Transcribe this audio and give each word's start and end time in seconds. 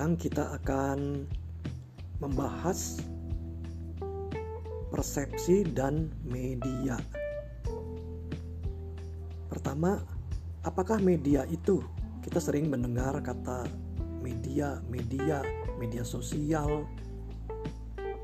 Sekarang 0.00 0.16
kita 0.16 0.56
akan 0.56 1.28
membahas 2.24 3.04
persepsi 4.88 5.60
dan 5.76 6.08
media. 6.24 6.96
Pertama, 9.52 10.00
apakah 10.64 11.04
media 11.04 11.44
itu? 11.52 11.84
Kita 12.24 12.40
sering 12.40 12.72
mendengar 12.72 13.20
kata 13.20 13.68
media, 14.24 14.80
media, 14.88 15.44
media 15.76 16.00
sosial. 16.00 16.88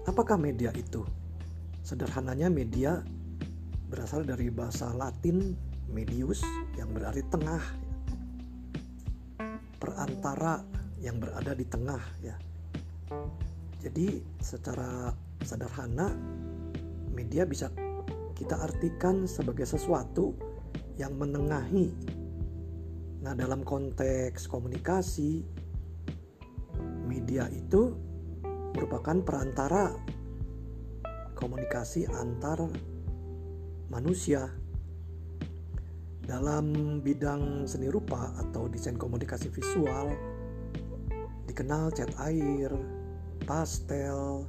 Apakah 0.08 0.40
media 0.40 0.72
itu? 0.72 1.04
Sederhananya 1.84 2.48
media 2.48 3.04
berasal 3.92 4.24
dari 4.24 4.48
bahasa 4.48 4.96
Latin 4.96 5.52
medius 5.92 6.40
yang 6.80 6.88
berarti 6.96 7.20
tengah 7.28 7.60
perantara 9.76 10.75
yang 11.00 11.20
berada 11.20 11.52
di 11.52 11.66
tengah 11.68 12.02
ya. 12.24 12.36
Jadi 13.80 14.18
secara 14.40 15.12
sederhana 15.44 16.10
media 17.12 17.46
bisa 17.46 17.70
kita 18.36 18.60
artikan 18.60 19.24
sebagai 19.24 19.64
sesuatu 19.64 20.36
yang 21.00 21.16
menengahi. 21.16 21.88
Nah, 23.24 23.32
dalam 23.32 23.64
konteks 23.64 24.48
komunikasi 24.48 25.44
media 27.08 27.48
itu 27.48 27.96
merupakan 28.76 29.16
perantara 29.24 29.96
komunikasi 31.32 32.08
antar 32.12 32.68
manusia 33.88 34.52
dalam 36.26 36.98
bidang 37.00 37.64
seni 37.70 37.86
rupa 37.86 38.34
atau 38.36 38.66
desain 38.66 38.98
komunikasi 38.98 39.48
visual 39.48 40.35
dikenal 41.46 41.94
cat 41.94 42.10
air, 42.26 42.70
pastel, 43.46 44.44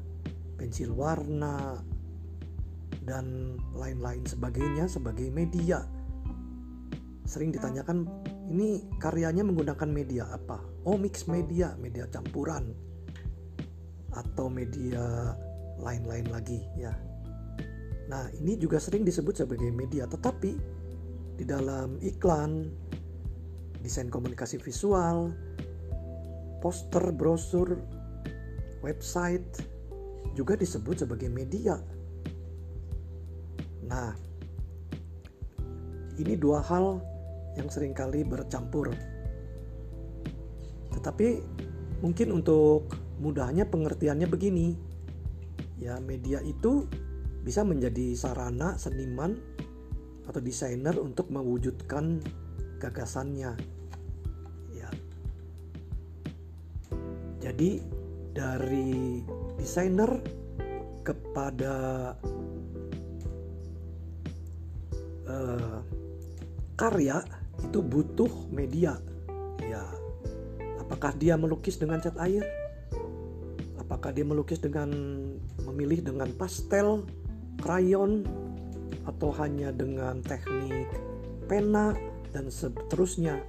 pensil 0.57 0.91
warna, 0.91 1.79
dan 3.05 3.55
lain-lain 3.71 4.25
sebagainya 4.27 4.89
sebagai 4.89 5.29
media. 5.31 5.85
Sering 7.23 7.55
ditanyakan 7.55 8.03
ini 8.51 8.83
karyanya 8.99 9.47
menggunakan 9.47 9.87
media 9.87 10.27
apa? 10.31 10.59
Oh 10.83 10.99
mix 10.99 11.27
media, 11.29 11.75
media 11.79 12.07
campuran 12.11 12.75
atau 14.11 14.49
media 14.49 15.35
lain-lain 15.77 16.25
lagi 16.33 16.59
ya. 16.75 16.95
Nah 18.07 18.31
ini 18.39 18.55
juga 18.57 18.81
sering 18.81 19.03
disebut 19.03 19.43
sebagai 19.43 19.69
media 19.69 20.07
tetapi 20.07 20.51
di 21.37 21.45
dalam 21.45 22.01
iklan, 22.01 22.71
desain 23.83 24.09
komunikasi 24.09 24.57
visual, 24.57 25.29
poster, 26.59 27.13
brosur, 27.13 27.77
website 28.81 29.45
juga 30.38 30.53
disebut 30.53 31.05
sebagai 31.05 31.30
media. 31.33 31.81
Nah, 33.88 34.14
ini 36.17 36.33
dua 36.38 36.61
hal 36.61 37.02
yang 37.58 37.69
sering 37.73 37.94
kali 37.97 38.22
bercampur. 38.22 38.94
Tetapi 40.94 41.27
mungkin 42.02 42.38
untuk 42.38 42.94
mudahnya 43.17 43.66
pengertiannya 43.66 44.27
begini. 44.30 44.77
Ya, 45.77 45.97
media 46.02 46.42
itu 46.42 46.89
bisa 47.45 47.61
menjadi 47.61 48.14
sarana 48.17 48.77
seniman 48.77 49.38
atau 50.27 50.42
desainer 50.44 50.94
untuk 50.99 51.30
mewujudkan 51.31 52.19
gagasannya. 52.81 53.77
Jadi 57.57 57.81
dari 58.37 59.17
desainer 59.57 60.21
kepada 61.01 62.13
uh, 65.25 65.81
karya 66.77 67.17
itu 67.65 67.81
butuh 67.81 68.29
media. 68.53 69.01
Ya. 69.65 69.81
Apakah 70.85 71.17
dia 71.17 71.33
melukis 71.33 71.81
dengan 71.81 71.97
cat 71.97 72.13
air? 72.21 72.45
Apakah 73.81 74.13
dia 74.13 74.21
melukis 74.21 74.61
dengan 74.61 74.93
memilih 75.65 76.05
dengan 76.05 76.29
pastel, 76.37 77.09
krayon, 77.57 78.21
atau 79.09 79.33
hanya 79.33 79.73
dengan 79.73 80.21
teknik 80.21 80.93
pena 81.49 81.97
dan 82.29 82.53
seterusnya. 82.53 83.41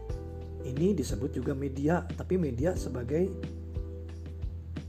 Ini 0.65 0.97
disebut 0.97 1.37
juga 1.37 1.53
media, 1.53 2.09
tapi 2.17 2.41
media 2.41 2.73
sebagai 2.73 3.58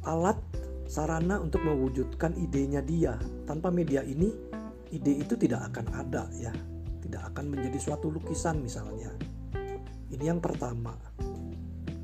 alat 0.09 0.41
sarana 0.89 1.37
untuk 1.37 1.61
mewujudkan 1.61 2.33
idenya 2.33 2.81
dia. 2.81 3.13
Tanpa 3.45 3.69
media 3.69 4.01
ini, 4.01 4.33
ide 4.89 5.21
itu 5.21 5.37
tidak 5.37 5.69
akan 5.69 5.85
ada 5.93 6.25
ya. 6.33 6.49
Tidak 7.05 7.21
akan 7.29 7.53
menjadi 7.53 7.77
suatu 7.77 8.09
lukisan 8.09 8.65
misalnya. 8.65 9.13
Ini 10.09 10.33
yang 10.33 10.41
pertama. 10.41 10.97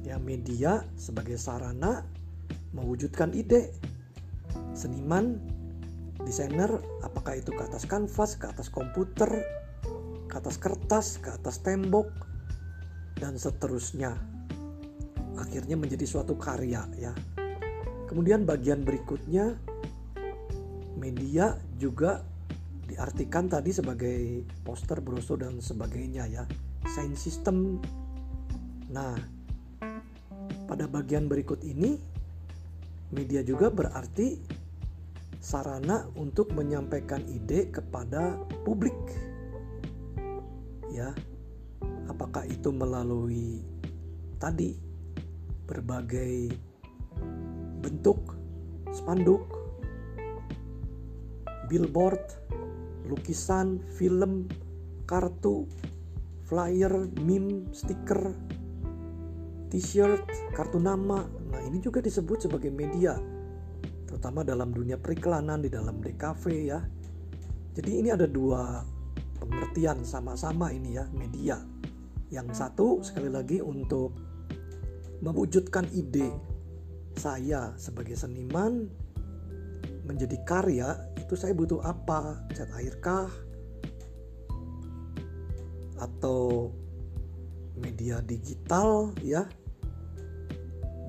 Ya, 0.06 0.22
media 0.22 0.86
sebagai 0.94 1.42
sarana 1.42 2.06
mewujudkan 2.78 3.34
ide. 3.34 3.74
Seniman 4.78 5.42
desainer 6.22 6.70
apakah 7.02 7.42
itu 7.42 7.50
ke 7.50 7.66
atas 7.66 7.90
kanvas, 7.90 8.38
ke 8.38 8.46
atas 8.46 8.70
komputer, 8.70 9.42
ke 10.30 10.36
atas 10.38 10.62
kertas, 10.62 11.18
ke 11.18 11.34
atas 11.34 11.66
tembok 11.66 12.06
dan 13.18 13.34
seterusnya. 13.34 14.14
Akhirnya 15.42 15.74
menjadi 15.74 16.06
suatu 16.06 16.38
karya 16.38 16.86
ya. 16.96 17.12
Kemudian 18.06 18.46
bagian 18.46 18.86
berikutnya 18.86 19.58
media 20.96 21.58
juga 21.82 22.22
diartikan 22.86 23.50
tadi 23.50 23.74
sebagai 23.74 24.46
poster, 24.62 25.02
brosur 25.02 25.42
dan 25.42 25.58
sebagainya 25.58 26.30
ya. 26.30 26.44
Sound 26.86 27.18
system. 27.18 27.82
Nah, 28.94 29.18
pada 30.70 30.86
bagian 30.86 31.26
berikut 31.26 31.66
ini 31.66 31.98
media 33.10 33.42
juga 33.42 33.74
berarti 33.74 34.38
sarana 35.42 36.10
untuk 36.18 36.54
menyampaikan 36.54 37.22
ide 37.26 37.70
kepada 37.74 38.38
publik. 38.66 38.98
Ya. 40.94 41.14
Apakah 42.06 42.46
itu 42.46 42.70
melalui 42.70 43.66
tadi 44.38 44.78
berbagai 45.66 46.54
bentuk 47.86 48.36
spanduk, 48.96 49.44
billboard, 51.68 52.24
lukisan, 53.12 53.84
film, 54.00 54.48
kartu, 55.04 55.68
flyer, 56.48 57.12
meme, 57.20 57.68
stiker, 57.76 58.32
t-shirt, 59.68 60.24
kartu 60.56 60.80
nama. 60.80 61.28
Nah, 61.28 61.62
ini 61.68 61.84
juga 61.84 62.00
disebut 62.00 62.48
sebagai 62.48 62.72
media 62.72 63.20
terutama 64.06 64.48
dalam 64.48 64.72
dunia 64.72 64.96
periklanan 64.96 65.60
di 65.60 65.68
dalam 65.68 66.00
DKV 66.00 66.44
ya. 66.64 66.80
Jadi 67.76 67.92
ini 68.00 68.16
ada 68.16 68.24
dua 68.24 68.80
pengertian 69.36 70.08
sama-sama 70.08 70.72
ini 70.72 70.96
ya 70.96 71.04
media. 71.12 71.60
Yang 72.32 72.48
satu 72.56 73.04
sekali 73.04 73.28
lagi 73.28 73.60
untuk 73.60 74.16
mewujudkan 75.20 75.92
ide 75.92 76.55
saya 77.16 77.74
sebagai 77.80 78.16
seniman 78.20 78.92
menjadi 80.06 80.38
karya 80.46 80.90
itu 81.18 81.34
saya 81.34 81.58
butuh 81.58 81.82
apa? 81.82 82.38
Cat 82.54 82.70
air 82.78 82.96
kah? 83.02 83.32
Atau 85.98 86.70
media 87.76 88.22
digital 88.24 89.12
ya 89.20 89.44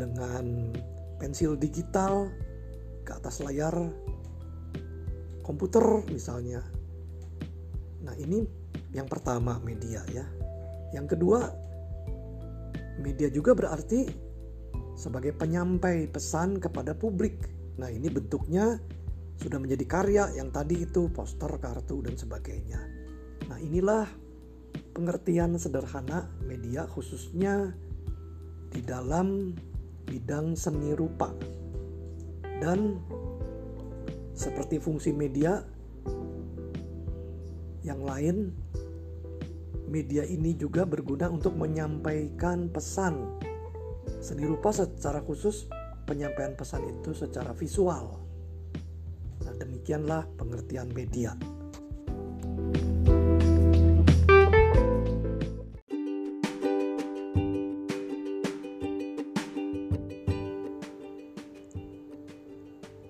dengan 0.00 0.74
pensil 1.20 1.56
digital 1.56 2.28
ke 3.04 3.12
atas 3.14 3.44
layar 3.44 3.74
komputer 5.44 6.02
misalnya. 6.10 6.64
Nah, 8.02 8.14
ini 8.18 8.42
yang 8.90 9.06
pertama 9.06 9.60
media 9.62 10.02
ya. 10.10 10.26
Yang 10.94 11.16
kedua, 11.18 11.52
media 12.98 13.28
juga 13.30 13.52
berarti 13.52 14.25
sebagai 14.96 15.36
penyampai 15.36 16.08
pesan 16.08 16.56
kepada 16.56 16.96
publik. 16.96 17.36
Nah, 17.76 17.92
ini 17.92 18.08
bentuknya 18.08 18.80
sudah 19.36 19.60
menjadi 19.60 19.84
karya 19.84 20.24
yang 20.34 20.48
tadi 20.48 20.88
itu 20.88 21.12
poster, 21.12 21.52
kartu 21.60 22.00
dan 22.00 22.16
sebagainya. 22.16 22.80
Nah, 23.52 23.60
inilah 23.60 24.08
pengertian 24.96 25.60
sederhana 25.60 26.32
media 26.40 26.88
khususnya 26.88 27.76
di 28.72 28.80
dalam 28.80 29.52
bidang 30.08 30.56
seni 30.56 30.96
rupa 30.96 31.32
dan 32.64 32.96
seperti 34.32 34.80
fungsi 34.80 35.12
media 35.12 35.60
yang 37.84 38.00
lain 38.00 38.52
media 39.86 40.26
ini 40.26 40.56
juga 40.56 40.82
berguna 40.88 41.30
untuk 41.30 41.54
menyampaikan 41.54 42.68
pesan 42.72 43.38
Seni 44.22 44.46
rupa 44.46 44.74
secara 44.74 45.22
khusus 45.22 45.70
penyampaian 46.06 46.54
pesan 46.54 46.86
itu 46.86 47.14
secara 47.14 47.50
visual. 47.54 48.22
Nah, 49.42 49.54
demikianlah 49.58 50.26
pengertian 50.38 50.90
media. 50.94 51.34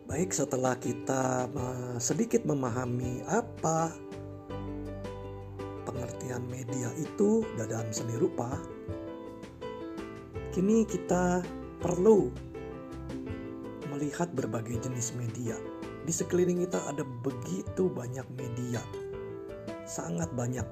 Baik, 0.09 0.33
setelah 0.33 0.73
kita 0.81 1.45
sedikit 2.01 2.49
memahami 2.49 3.21
apa 3.29 3.93
pengertian 5.85 6.41
media 6.49 6.89
itu 6.97 7.45
dalam 7.61 7.93
seni 7.93 8.17
rupa, 8.17 8.57
kini 10.57 10.89
kita 10.89 11.45
perlu 11.85 12.33
melihat 13.93 14.33
berbagai 14.33 14.89
jenis 14.89 15.13
media. 15.13 15.53
Di 16.09 16.13
sekeliling 16.17 16.65
kita 16.65 16.81
ada 16.89 17.05
begitu 17.05 17.93
banyak 17.93 18.25
media, 18.41 18.81
sangat 19.85 20.33
banyak. 20.33 20.65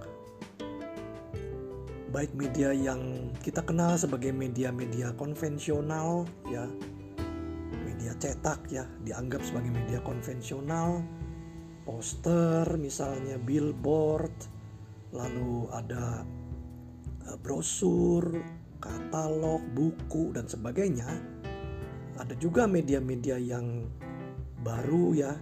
Baik 2.17 2.33
media 2.33 2.73
yang 2.73 3.29
kita 3.45 3.61
kenal 3.61 4.01
sebagai 4.01 4.33
media-media 4.33 5.13
konvensional, 5.21 6.25
ya, 6.49 6.65
media 7.85 8.17
cetak, 8.17 8.65
ya, 8.73 8.89
dianggap 9.05 9.45
sebagai 9.45 9.69
media 9.69 10.01
konvensional, 10.01 11.05
poster, 11.85 12.65
misalnya 12.81 13.37
billboard, 13.37 14.33
lalu 15.13 15.69
ada 15.77 16.25
eh, 17.29 17.37
brosur, 17.45 18.64
katalog, 18.85 19.65
buku 19.73 20.37
dan 20.37 20.45
sebagainya. 20.45 21.09
Ada 22.21 22.37
juga 22.37 22.69
media-media 22.69 23.41
yang 23.41 23.89
baru 24.61 25.17
ya. 25.17 25.33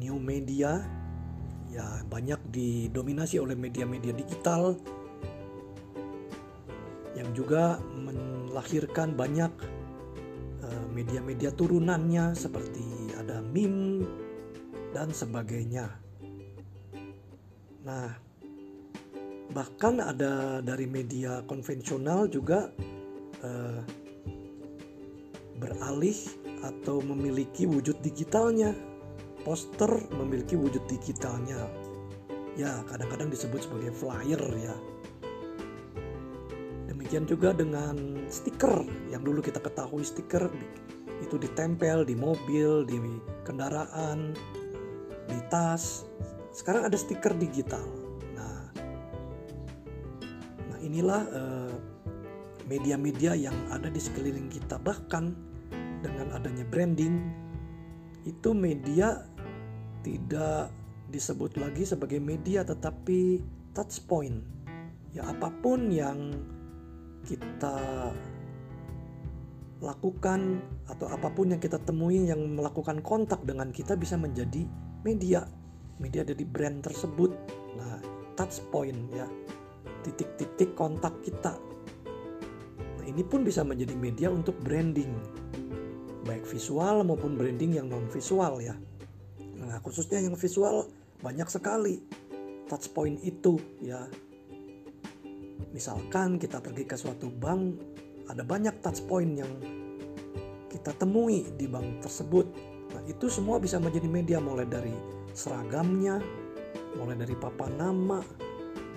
New 0.00 0.16
media 0.16 0.80
ya 1.70 2.02
banyak 2.08 2.40
didominasi 2.50 3.38
oleh 3.38 3.54
media-media 3.54 4.10
digital 4.16 4.74
yang 7.14 7.30
juga 7.36 7.78
melahirkan 7.94 9.14
banyak 9.14 9.52
eh, 10.64 10.86
media-media 10.90 11.52
turunannya 11.52 12.32
seperti 12.32 13.12
ada 13.20 13.44
meme 13.44 14.08
dan 14.90 15.12
sebagainya. 15.14 15.86
Nah, 17.86 18.29
bahkan 19.50 19.98
ada 19.98 20.62
dari 20.62 20.86
media 20.86 21.42
konvensional 21.46 22.30
juga 22.30 22.70
uh, 23.42 23.82
beralih 25.58 26.16
atau 26.62 27.02
memiliki 27.02 27.66
wujud 27.66 27.98
digitalnya. 28.00 28.72
Poster 29.40 29.88
memiliki 30.20 30.54
wujud 30.54 30.84
digitalnya. 30.86 31.66
Ya 32.54 32.84
kadang-kadang 32.86 33.32
disebut 33.32 33.64
sebagai 33.64 33.92
flyer 33.96 34.42
ya. 34.60 34.76
Demikian 36.92 37.24
juga 37.24 37.56
dengan 37.56 37.96
stiker. 38.28 38.84
Yang 39.08 39.22
dulu 39.24 39.40
kita 39.40 39.58
ketahui 39.64 40.04
stiker 40.04 40.52
itu 41.20 41.36
ditempel 41.40 42.04
di 42.04 42.16
mobil 42.16 42.84
di 42.84 43.00
kendaraan 43.48 44.36
di 45.24 45.40
tas. 45.48 46.04
Sekarang 46.52 46.84
ada 46.84 46.96
stiker 47.00 47.32
digital 47.40 47.99
inilah 50.90 51.22
uh, 51.30 51.74
media-media 52.66 53.38
yang 53.38 53.54
ada 53.70 53.86
di 53.86 54.02
sekeliling 54.02 54.50
kita. 54.50 54.82
Bahkan 54.82 55.24
dengan 56.02 56.34
adanya 56.34 56.66
branding 56.66 57.14
itu 58.26 58.50
media 58.50 59.22
tidak 60.02 60.74
disebut 61.14 61.54
lagi 61.62 61.86
sebagai 61.86 62.18
media 62.18 62.66
tetapi 62.66 63.38
touch 63.70 64.02
point. 64.10 64.42
Ya 65.14 65.30
apa 65.30 65.54
pun 65.62 65.94
yang 65.94 66.34
kita 67.22 68.10
lakukan 69.80 70.60
atau 70.90 71.06
apa 71.06 71.30
pun 71.30 71.54
yang 71.54 71.62
kita 71.62 71.78
temui 71.86 72.26
yang 72.26 72.58
melakukan 72.58 72.98
kontak 73.00 73.46
dengan 73.46 73.70
kita 73.70 73.94
bisa 73.94 74.18
menjadi 74.18 74.66
media. 75.06 75.46
Media 76.02 76.26
dari 76.26 76.42
brand 76.42 76.82
tersebut. 76.82 77.30
Nah 77.78 77.98
touch 78.34 78.58
point 78.74 78.98
ya 79.14 79.26
titik-titik 80.02 80.72
kontak 80.76 81.14
kita. 81.24 81.56
Nah, 82.98 83.04
ini 83.06 83.22
pun 83.24 83.44
bisa 83.44 83.64
menjadi 83.64 83.94
media 83.96 84.28
untuk 84.28 84.56
branding, 84.60 85.12
baik 86.24 86.44
visual 86.44 87.04
maupun 87.04 87.36
branding 87.36 87.76
yang 87.76 87.86
non 87.88 88.08
visual 88.08 88.60
ya. 88.60 88.76
Nah, 89.60 89.78
khususnya 89.84 90.20
yang 90.20 90.36
visual 90.36 90.88
banyak 91.20 91.48
sekali 91.48 92.00
touch 92.70 92.92
point 92.94 93.18
itu 93.20 93.60
ya. 93.82 94.06
Misalkan 95.70 96.40
kita 96.40 96.58
pergi 96.58 96.84
ke 96.86 96.96
suatu 96.98 97.30
bank, 97.30 97.62
ada 98.26 98.42
banyak 98.42 98.78
touch 98.82 99.04
point 99.06 99.32
yang 99.38 99.52
kita 100.70 100.94
temui 100.96 101.50
di 101.58 101.66
bank 101.66 102.06
tersebut. 102.06 102.46
Nah, 102.90 103.02
itu 103.06 103.26
semua 103.30 103.58
bisa 103.62 103.78
menjadi 103.78 104.08
media 104.10 104.38
mulai 104.42 104.66
dari 104.66 104.94
seragamnya, 105.34 106.18
mulai 106.98 107.14
dari 107.18 107.34
papan 107.38 107.74
nama, 107.78 108.18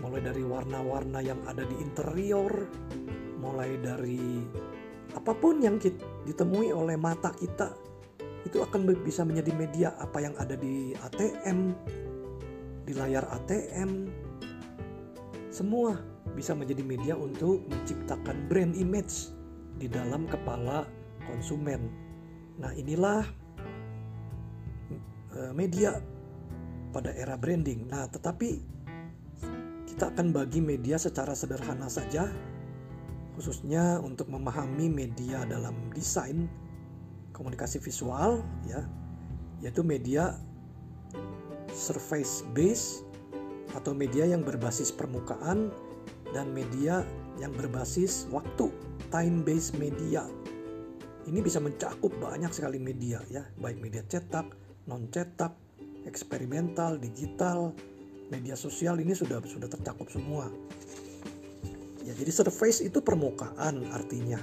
mulai 0.04 0.20
dari 0.20 0.44
warna-warna 0.44 1.24
yang 1.24 1.40
ada 1.48 1.64
di 1.64 1.76
interior, 1.80 2.52
mulai 3.40 3.80
dari 3.80 4.44
apa 5.16 5.32
pun 5.32 5.64
yang 5.64 5.80
ditemui 6.28 6.76
oleh 6.76 7.00
mata 7.00 7.32
kita 7.32 7.72
itu 8.44 8.60
akan 8.60 8.92
bisa 9.08 9.24
menjadi 9.24 9.52
media 9.56 9.90
apa 9.96 10.20
yang 10.20 10.36
ada 10.36 10.60
di 10.60 10.92
ATM, 11.00 11.72
di 12.84 12.92
layar 12.92 13.24
ATM, 13.32 14.12
semua 15.48 15.96
bisa 16.36 16.52
menjadi 16.52 16.84
media 16.84 17.16
untuk 17.16 17.64
menciptakan 17.72 18.52
brand 18.52 18.76
image 18.76 19.32
di 19.80 19.88
dalam 19.88 20.28
kepala 20.28 20.84
konsumen. 21.24 21.88
Nah, 22.60 22.76
inilah 22.76 23.24
eh, 25.40 25.52
media 25.56 26.04
pada 26.92 27.16
era 27.16 27.40
branding. 27.40 27.88
Nah, 27.88 28.12
tetapi 28.12 28.73
kita 29.94 30.10
akan 30.10 30.34
bagi 30.34 30.58
media 30.58 30.98
secara 30.98 31.38
sederhana 31.38 31.86
saja, 31.86 32.26
khususnya 33.38 34.02
untuk 34.02 34.26
memahami 34.26 34.90
media 34.90 35.46
dalam 35.46 35.94
desain 35.94 36.50
komunikasi 37.30 37.78
visual, 37.78 38.42
ya, 38.66 38.82
yaitu 39.62 39.86
media 39.86 40.34
surface 41.78 42.42
base 42.58 43.06
atau 43.78 43.94
media 43.94 44.26
yang 44.26 44.42
berbasis 44.42 44.90
permukaan 44.90 45.70
dan 46.34 46.50
media 46.50 47.06
yang 47.38 47.54
berbasis 47.54 48.26
waktu 48.34 48.74
time 49.14 49.46
based 49.46 49.78
media. 49.78 50.26
Ini 51.30 51.38
bisa 51.38 51.62
mencakup 51.62 52.18
banyak 52.18 52.50
sekali 52.50 52.82
media 52.82 53.22
ya, 53.30 53.46
baik 53.62 53.78
media 53.78 54.02
cetak, 54.10 54.58
non 54.90 55.06
cetak, 55.14 55.54
eksperimental, 56.10 56.98
digital, 56.98 57.78
media 58.30 58.56
sosial 58.56 59.00
ini 59.02 59.12
sudah 59.12 59.42
sudah 59.44 59.68
tercakup 59.68 60.08
semua. 60.08 60.48
Ya, 62.04 62.12
jadi 62.16 62.32
surface 62.36 62.84
itu 62.84 63.00
permukaan 63.00 63.88
artinya. 63.96 64.40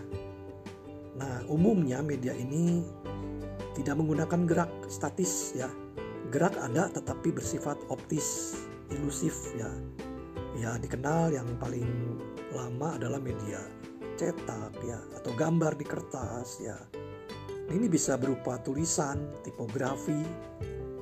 Nah, 1.20 1.44
umumnya 1.52 2.00
media 2.00 2.32
ini 2.32 2.80
tidak 3.76 4.00
menggunakan 4.00 4.40
gerak 4.48 4.72
statis 4.88 5.52
ya. 5.52 5.68
Gerak 6.32 6.56
ada 6.56 6.88
tetapi 6.88 7.36
bersifat 7.36 7.76
optis, 7.92 8.56
ilusif 8.88 9.52
ya. 9.60 9.68
Ya, 10.56 10.76
dikenal 10.80 11.36
yang 11.36 11.46
paling 11.60 11.86
lama 12.56 12.96
adalah 12.96 13.20
media 13.20 13.60
cetak 14.20 14.76
ya 14.84 15.00
atau 15.16 15.32
gambar 15.32 15.76
di 15.80 15.84
kertas 15.84 16.60
ya. 16.60 16.76
Ini 17.70 17.86
bisa 17.86 18.18
berupa 18.18 18.58
tulisan, 18.60 19.30
tipografi, 19.46 20.20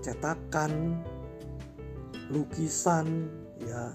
cetakan, 0.04 1.00
lukisan 2.28 3.28
ya 3.64 3.92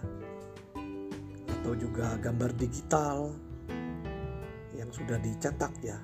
atau 1.61 1.73
juga 1.77 2.17
gambar 2.19 2.51
digital 2.57 3.31
yang 4.73 4.89
sudah 4.89 5.21
dicetak 5.21 5.71
ya. 5.85 5.95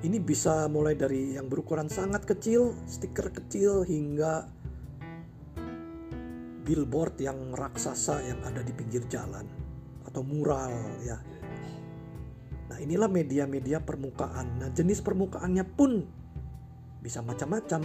Ini 0.00 0.16
bisa 0.24 0.64
mulai 0.72 0.96
dari 0.96 1.36
yang 1.36 1.52
berukuran 1.52 1.92
sangat 1.92 2.24
kecil, 2.24 2.72
stiker 2.88 3.28
kecil 3.28 3.84
hingga 3.84 4.48
billboard 6.64 7.20
yang 7.20 7.52
raksasa 7.52 8.24
yang 8.24 8.40
ada 8.46 8.64
di 8.64 8.72
pinggir 8.72 9.04
jalan 9.12 9.44
atau 10.08 10.24
mural 10.24 10.72
ya. 11.04 11.20
Nah, 12.72 12.78
inilah 12.80 13.10
media-media 13.12 13.84
permukaan. 13.84 14.62
Nah, 14.62 14.72
jenis 14.72 15.04
permukaannya 15.04 15.66
pun 15.68 16.06
bisa 17.04 17.20
macam-macam 17.20 17.84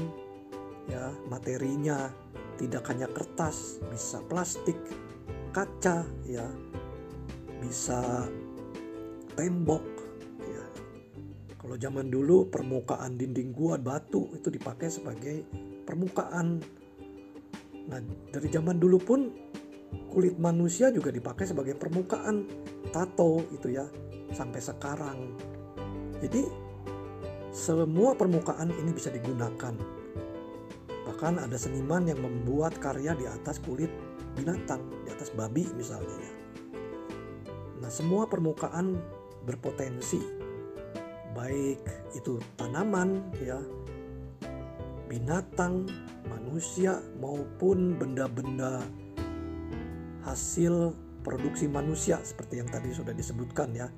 ya, 0.88 1.12
materinya 1.28 2.08
tidak 2.56 2.88
hanya 2.92 3.08
kertas, 3.12 3.84
bisa 3.92 4.24
plastik, 4.26 4.78
kaca, 5.52 6.08
ya, 6.28 6.48
bisa 7.60 8.28
tembok 9.36 9.84
ya. 10.40 10.66
Kalau 11.60 11.76
zaman 11.76 12.08
dulu 12.08 12.48
permukaan 12.48 13.20
dinding 13.20 13.52
gua 13.52 13.76
batu 13.76 14.32
itu 14.36 14.48
dipakai 14.48 14.88
sebagai 14.88 15.44
permukaan. 15.84 16.64
Nah 17.86 18.00
dari 18.32 18.48
zaman 18.50 18.80
dulu 18.80 18.98
pun 19.02 19.20
kulit 20.12 20.40
manusia 20.40 20.90
juga 20.92 21.12
dipakai 21.12 21.46
sebagai 21.48 21.76
permukaan. 21.76 22.48
Tato 22.94 23.44
itu 23.52 23.76
ya 23.76 23.84
sampai 24.32 24.62
sekarang. 24.64 25.18
Jadi 26.24 26.48
semua 27.52 28.16
permukaan 28.16 28.72
ini 28.72 28.92
bisa 28.92 29.12
digunakan 29.12 29.76
bahkan 31.26 31.42
ada 31.42 31.58
seniman 31.58 32.06
yang 32.06 32.22
membuat 32.22 32.78
karya 32.78 33.18
di 33.18 33.26
atas 33.26 33.58
kulit 33.58 33.90
binatang 34.38 34.78
di 35.02 35.10
atas 35.10 35.34
babi 35.34 35.66
misalnya 35.74 36.14
ya 36.22 36.34
nah 37.82 37.90
semua 37.90 38.30
permukaan 38.30 39.02
berpotensi 39.42 40.22
baik 41.34 41.82
itu 42.14 42.38
tanaman 42.62 43.26
ya 43.42 43.58
binatang 45.10 45.90
manusia 46.30 47.02
maupun 47.18 47.98
benda-benda 47.98 48.86
hasil 50.30 50.94
produksi 51.26 51.66
manusia 51.66 52.22
seperti 52.22 52.62
yang 52.62 52.70
tadi 52.70 52.94
sudah 52.94 53.18
disebutkan 53.18 53.74
ya. 53.74 53.90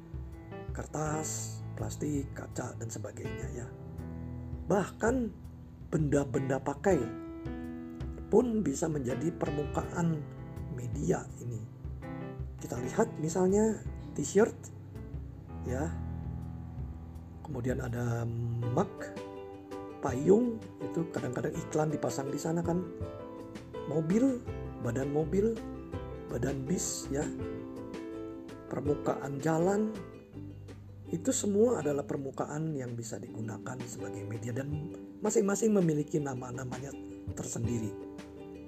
Kertas, 0.71 1.59
plastik, 1.75 2.31
kaca 2.31 2.71
dan 2.79 2.87
sebagainya 2.87 3.47
ya. 3.51 3.67
Bahkan 4.71 5.46
benda-benda 5.87 6.59
pakai 6.59 6.99
pun 8.27 8.59
bisa 8.59 8.91
menjadi 8.91 9.31
permukaan 9.31 10.19
media 10.75 11.23
ini. 11.39 11.63
Kita 12.59 12.75
lihat 12.79 13.07
misalnya 13.23 13.79
t-shirt 14.13 14.55
ya. 15.67 15.87
Kemudian 17.47 17.79
ada 17.79 18.27
mug, 18.75 18.91
payung 20.03 20.59
itu 20.83 21.07
kadang-kadang 21.15 21.55
iklan 21.55 21.87
dipasang 21.87 22.27
di 22.27 22.35
sana 22.35 22.59
kan. 22.59 22.83
Mobil, 23.87 24.43
badan 24.83 25.15
mobil 25.15 25.55
badan 26.27 26.67
bis 26.67 27.07
ya 27.07 27.23
permukaan 28.67 29.39
jalan 29.39 29.95
itu 31.07 31.31
semua 31.31 31.79
adalah 31.79 32.03
permukaan 32.03 32.75
yang 32.75 32.91
bisa 32.91 33.15
digunakan 33.15 33.79
sebagai 33.87 34.27
media 34.27 34.51
dan 34.51 34.91
masing-masing 35.21 35.73
memiliki 35.73 36.21
nama-namanya 36.21 36.93
tersendiri. 37.33 37.89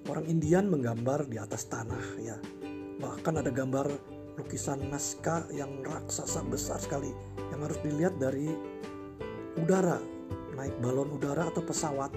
Orang 0.10 0.26
Indian 0.26 0.66
menggambar 0.70 1.30
di 1.30 1.38
atas 1.38 1.70
tanah 1.70 2.06
ya. 2.18 2.38
Bahkan 3.00 3.34
ada 3.40 3.54
gambar 3.54 3.88
lukisan 4.40 4.88
naskah 4.90 5.46
yang 5.52 5.84
raksasa 5.84 6.42
besar 6.48 6.80
sekali 6.80 7.12
yang 7.52 7.62
harus 7.62 7.78
dilihat 7.84 8.16
dari 8.18 8.50
udara, 9.60 10.00
naik 10.56 10.80
balon 10.80 11.12
udara 11.12 11.52
atau 11.52 11.62
pesawat 11.62 12.10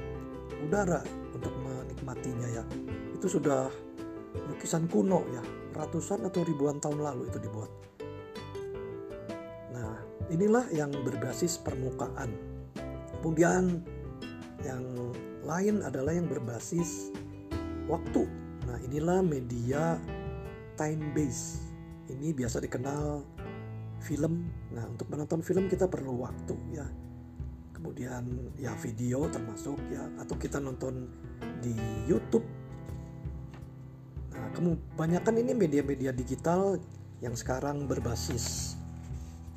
udara 0.62 1.02
untuk 1.34 1.52
menikmatinya 1.60 2.48
ya. 2.48 2.64
Itu 3.12 3.26
sudah 3.26 3.68
lukisan 4.48 4.88
kuno 4.88 5.26
ya, 5.34 5.42
ratusan 5.76 6.24
atau 6.24 6.40
ribuan 6.46 6.78
tahun 6.78 7.02
lalu 7.02 7.28
itu 7.28 7.38
dibuat. 7.42 7.70
Nah, 9.74 9.98
inilah 10.30 10.70
yang 10.72 10.94
berbasis 11.04 11.58
permukaan. 11.60 12.32
Kemudian 13.20 13.82
yang 14.62 14.84
lain 15.42 15.82
adalah 15.82 16.14
yang 16.14 16.30
berbasis 16.30 17.10
waktu. 17.90 18.26
Nah, 18.66 18.78
inilah 18.86 19.20
media 19.20 19.98
time 20.78 21.12
base. 21.12 21.60
Ini 22.10 22.34
biasa 22.34 22.62
dikenal 22.62 23.26
film. 24.02 24.46
Nah, 24.74 24.86
untuk 24.86 25.10
menonton 25.10 25.42
film 25.42 25.66
kita 25.66 25.86
perlu 25.90 26.22
waktu 26.22 26.54
ya. 26.74 26.86
Kemudian 27.74 28.54
ya 28.58 28.74
video 28.78 29.26
termasuk 29.26 29.78
ya 29.90 30.06
atau 30.22 30.38
kita 30.38 30.62
nonton 30.62 31.10
di 31.58 31.74
YouTube 32.06 32.46
kebanyakan 34.52 35.34
ini 35.40 35.52
media-media 35.56 36.12
digital 36.12 36.76
yang 37.24 37.32
sekarang 37.32 37.88
berbasis 37.88 38.76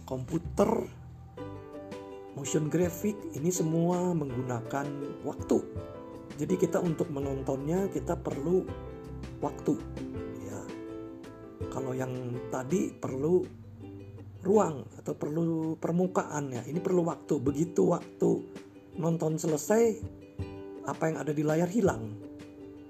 komputer, 0.08 0.88
motion 2.36 2.68
graphic, 2.68 3.16
ini 3.34 3.50
semua 3.50 4.12
menggunakan 4.12 4.88
waktu. 5.24 5.58
Jadi 6.36 6.54
kita 6.60 6.84
untuk 6.84 7.08
menontonnya 7.10 7.88
kita 7.90 8.20
perlu 8.20 8.68
waktu. 9.40 9.74
Ya. 10.44 10.62
Kalau 11.72 11.96
yang 11.96 12.12
tadi 12.52 12.92
perlu 12.92 13.48
ruang 14.44 14.86
atau 15.00 15.16
perlu 15.16 15.80
permukaan 15.80 16.52
ya. 16.52 16.62
Ini 16.68 16.84
perlu 16.84 17.08
waktu. 17.08 17.40
Begitu 17.40 17.88
waktu 17.88 18.44
nonton 19.00 19.40
selesai, 19.40 20.00
apa 20.86 21.04
yang 21.08 21.18
ada 21.24 21.32
di 21.32 21.42
layar 21.42 21.72
hilang. 21.72 22.14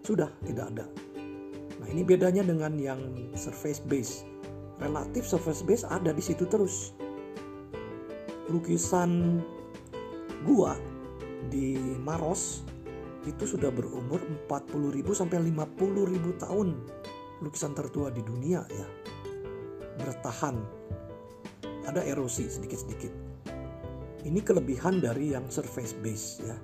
Sudah 0.01 0.29
tidak 0.41 0.73
ada. 0.73 0.85
Nah, 1.81 1.87
ini 1.93 2.01
bedanya 2.01 2.41
dengan 2.41 2.73
yang 2.81 2.99
surface 3.37 3.81
base. 3.85 4.25
Relatif 4.81 5.23
surface 5.23 5.61
base 5.61 5.85
ada 5.85 6.09
di 6.11 6.21
situ 6.21 6.49
terus. 6.49 6.97
Lukisan 8.49 9.41
gua 10.45 10.77
di 11.49 11.77
Maros 11.97 12.61
itu 13.25 13.43
sudah 13.49 13.73
berumur 13.73 14.21
40.000 14.45 15.01
sampai 15.17 15.41
50.000 15.41 16.43
tahun. 16.45 16.67
Lukisan 17.41 17.73
tertua 17.73 18.13
di 18.13 18.21
dunia 18.21 18.61
ya. 18.69 18.87
Bertahan. 19.97 20.55
Ada 21.85 22.05
erosi 22.05 22.45
sedikit-sedikit. 22.49 23.13
Ini 24.25 24.41
kelebihan 24.41 25.01
dari 25.01 25.33
yang 25.37 25.49
surface 25.49 25.93
base 26.01 26.41
ya. 26.41 26.57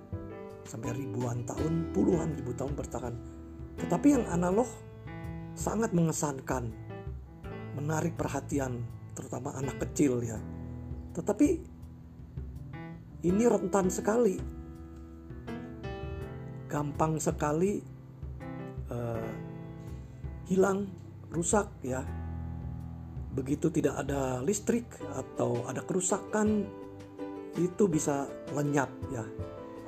Sampai 0.66 0.94
ribuan 0.98 1.46
tahun, 1.46 1.94
puluhan 1.94 2.38
ribu 2.38 2.54
tahun 2.58 2.74
bertahan. 2.78 3.16
Tetapi 3.82 4.08
yang 4.14 4.26
analog 4.30 4.70
sangat 5.58 5.94
mengesankan, 5.94 6.70
menarik 7.78 8.18
perhatian, 8.18 8.82
terutama 9.14 9.54
anak 9.58 9.78
kecil 9.82 10.22
ya. 10.26 10.38
Tetapi 11.14 11.71
ini 13.22 13.44
rentan 13.46 13.88
sekali, 13.88 14.36
gampang 16.70 17.22
sekali 17.22 17.82
uh, 18.90 19.30
hilang, 20.50 20.88
rusak 21.34 21.70
ya. 21.86 22.02
Begitu 23.32 23.72
tidak 23.72 24.04
ada 24.04 24.44
listrik 24.44 24.86
atau 25.16 25.64
ada 25.64 25.80
kerusakan, 25.88 26.68
itu 27.56 27.84
bisa 27.88 28.28
lenyap 28.52 28.92
ya. 29.14 29.24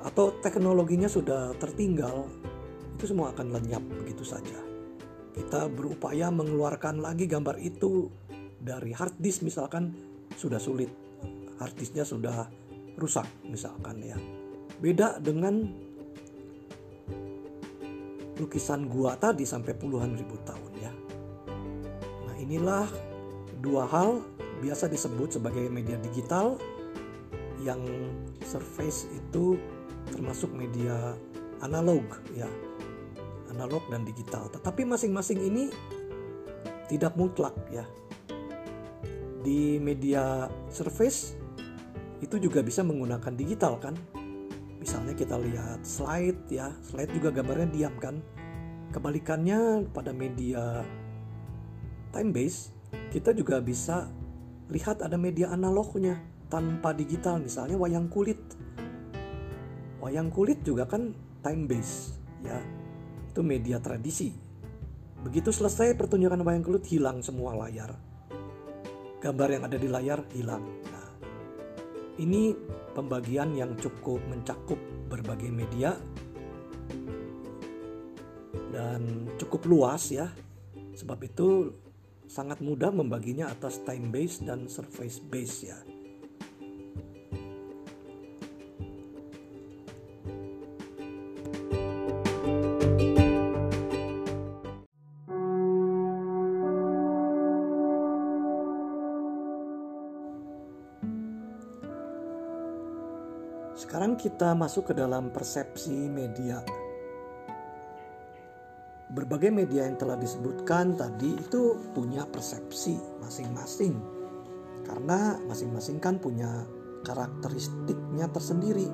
Atau 0.04 0.40
teknologinya 0.40 1.08
sudah 1.08 1.52
tertinggal, 1.60 2.24
itu 2.96 3.12
semua 3.12 3.36
akan 3.36 3.52
lenyap 3.52 3.84
begitu 4.00 4.24
saja 4.24 4.74
kita 5.34 5.66
berupaya 5.66 6.30
mengeluarkan 6.30 7.02
lagi 7.02 7.26
gambar 7.26 7.58
itu 7.58 8.06
dari 8.62 8.94
hard 8.94 9.18
disk 9.18 9.42
misalkan 9.42 9.90
sudah 10.38 10.62
sulit 10.62 10.88
hard 11.58 11.74
disknya 11.74 12.06
sudah 12.06 12.46
rusak 12.98 13.26
misalkan 13.46 14.00
ya 14.02 14.16
beda 14.78 15.22
dengan 15.22 15.66
lukisan 18.38 18.90
gua 18.90 19.14
tadi 19.14 19.46
sampai 19.46 19.72
puluhan 19.78 20.18
ribu 20.18 20.34
tahun 20.42 20.72
ya 20.82 20.92
nah 22.26 22.34
inilah 22.38 22.86
dua 23.62 23.86
hal 23.86 24.22
biasa 24.60 24.90
disebut 24.90 25.38
sebagai 25.38 25.66
media 25.70 25.98
digital 26.02 26.58
yang 27.62 27.80
surface 28.44 29.08
itu 29.10 29.56
termasuk 30.12 30.52
media 30.52 31.16
analog 31.64 32.04
ya 32.36 32.46
analog 33.54 33.86
dan 33.86 34.02
digital. 34.02 34.50
Tetapi 34.50 34.82
masing-masing 34.82 35.38
ini 35.38 35.64
tidak 36.90 37.14
mutlak 37.14 37.54
ya. 37.70 37.86
Di 39.46 39.78
media 39.78 40.50
surface 40.74 41.38
itu 42.24 42.40
juga 42.40 42.64
bisa 42.64 42.80
menggunakan 42.80 43.36
digital 43.36 43.76
kan. 43.76 43.92
Misalnya 44.80 45.12
kita 45.12 45.36
lihat 45.36 45.84
slide 45.84 46.48
ya, 46.48 46.72
slide 46.80 47.12
juga 47.12 47.28
gambarnya 47.28 47.68
diam 47.68 47.94
kan. 48.00 48.24
Kebalikannya 48.96 49.92
pada 49.92 50.16
media 50.16 50.80
time 52.14 52.30
base 52.30 52.70
kita 53.10 53.34
juga 53.34 53.58
bisa 53.58 54.06
lihat 54.70 55.02
ada 55.02 55.18
media 55.18 55.50
analognya 55.50 56.14
tanpa 56.48 56.94
digital 56.94 57.42
misalnya 57.42 57.74
wayang 57.76 58.06
kulit. 58.06 58.38
Wayang 59.98 60.30
kulit 60.30 60.62
juga 60.62 60.86
kan 60.86 61.12
time 61.42 61.66
base 61.66 62.14
ya 62.46 62.58
itu 63.34 63.42
media 63.42 63.82
tradisi. 63.82 64.30
Begitu 65.26 65.50
selesai 65.50 65.98
pertunjukan 65.98 66.38
wayang 66.46 66.62
kulit 66.62 66.86
hilang 66.86 67.18
semua 67.18 67.58
layar. 67.58 67.98
Gambar 69.18 69.48
yang 69.58 69.64
ada 69.66 69.76
di 69.80 69.88
layar 69.90 70.22
hilang. 70.30 70.62
Ini 72.14 72.54
pembagian 72.94 73.58
yang 73.58 73.74
cukup 73.74 74.22
mencakup 74.30 74.78
berbagai 75.10 75.50
media 75.50 75.98
dan 78.70 79.26
cukup 79.34 79.66
luas 79.66 80.14
ya. 80.14 80.30
Sebab 80.94 81.18
itu 81.26 81.74
sangat 82.30 82.62
mudah 82.62 82.94
membaginya 82.94 83.50
atas 83.50 83.82
time 83.82 84.14
base 84.14 84.46
dan 84.46 84.70
surface 84.70 85.18
base 85.18 85.74
ya. 85.74 85.78
Kita 104.24 104.56
masuk 104.56 104.88
ke 104.88 104.94
dalam 104.96 105.28
persepsi 105.28 106.08
media 106.08 106.64
berbagai 109.12 109.52
media 109.52 109.84
yang 109.84 110.00
telah 110.00 110.16
disebutkan 110.16 110.96
tadi 110.96 111.36
itu 111.36 111.92
punya 111.92 112.24
persepsi 112.24 112.96
masing-masing 113.20 114.00
karena 114.88 115.36
masing-masing 115.44 116.00
kan 116.00 116.16
punya 116.16 116.64
karakteristiknya 117.04 118.26
tersendiri. 118.32 118.88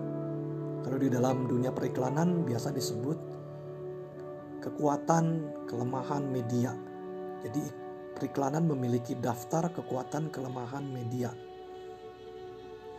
Kalau 0.83 0.99
di 0.99 1.09
dalam 1.09 1.47
dunia 1.47 1.71
periklanan 1.71 2.43
biasa 2.43 2.75
disebut 2.75 3.19
kekuatan 4.61 5.25
kelemahan 5.71 6.27
media. 6.27 6.75
Jadi 7.41 7.65
periklanan 8.17 8.69
memiliki 8.69 9.17
daftar 9.17 9.73
kekuatan 9.73 10.29
kelemahan 10.29 10.85
media. 10.85 11.33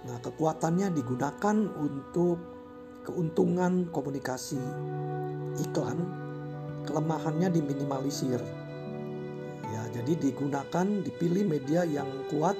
Nah, 0.01 0.17
kekuatannya 0.17 0.89
digunakan 0.98 1.58
untuk 1.77 2.38
keuntungan 3.05 3.89
komunikasi 3.93 4.62
iklan 5.62 6.00
kelemahannya 6.86 7.53
diminimalisir. 7.53 8.41
Ya, 9.72 9.81
jadi 9.93 10.17
digunakan 10.17 10.88
dipilih 11.05 11.46
media 11.46 11.86
yang 11.86 12.10
kuat 12.34 12.58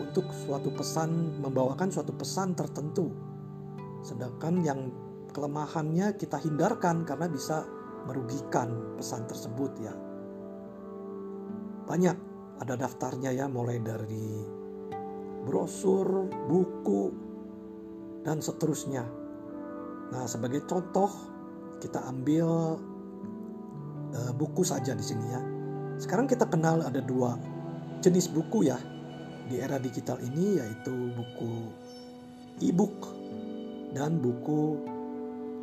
untuk 0.00 0.30
suatu 0.32 0.72
pesan 0.72 1.42
membawakan 1.42 1.92
suatu 1.92 2.16
pesan 2.16 2.56
tertentu. 2.56 3.12
Sedangkan 4.00 4.64
yang 4.64 4.88
kelemahannya 5.36 6.16
kita 6.16 6.40
hindarkan 6.40 7.04
karena 7.04 7.28
bisa 7.28 7.66
merugikan 8.08 8.96
pesan 8.96 9.28
tersebut 9.28 9.72
ya. 9.84 9.92
Banyak 11.84 12.16
ada 12.58 12.74
daftarnya 12.74 13.36
ya 13.36 13.46
mulai 13.46 13.78
dari 13.78 14.57
brosur, 15.48 16.28
buku 16.46 17.08
dan 18.22 18.44
seterusnya. 18.44 19.08
Nah, 20.12 20.28
sebagai 20.28 20.68
contoh 20.68 21.08
kita 21.80 22.04
ambil 22.04 22.76
uh, 24.12 24.32
buku 24.36 24.60
saja 24.60 24.92
di 24.92 25.04
sini 25.04 25.26
ya. 25.32 25.40
Sekarang 25.96 26.28
kita 26.28 26.44
kenal 26.46 26.84
ada 26.84 27.00
dua 27.00 27.40
jenis 28.04 28.30
buku 28.30 28.68
ya 28.68 28.78
di 29.48 29.58
era 29.58 29.80
digital 29.80 30.20
ini 30.20 30.60
yaitu 30.60 30.92
buku 31.16 31.72
e-book 32.62 33.10
dan 33.96 34.20
buku 34.20 34.78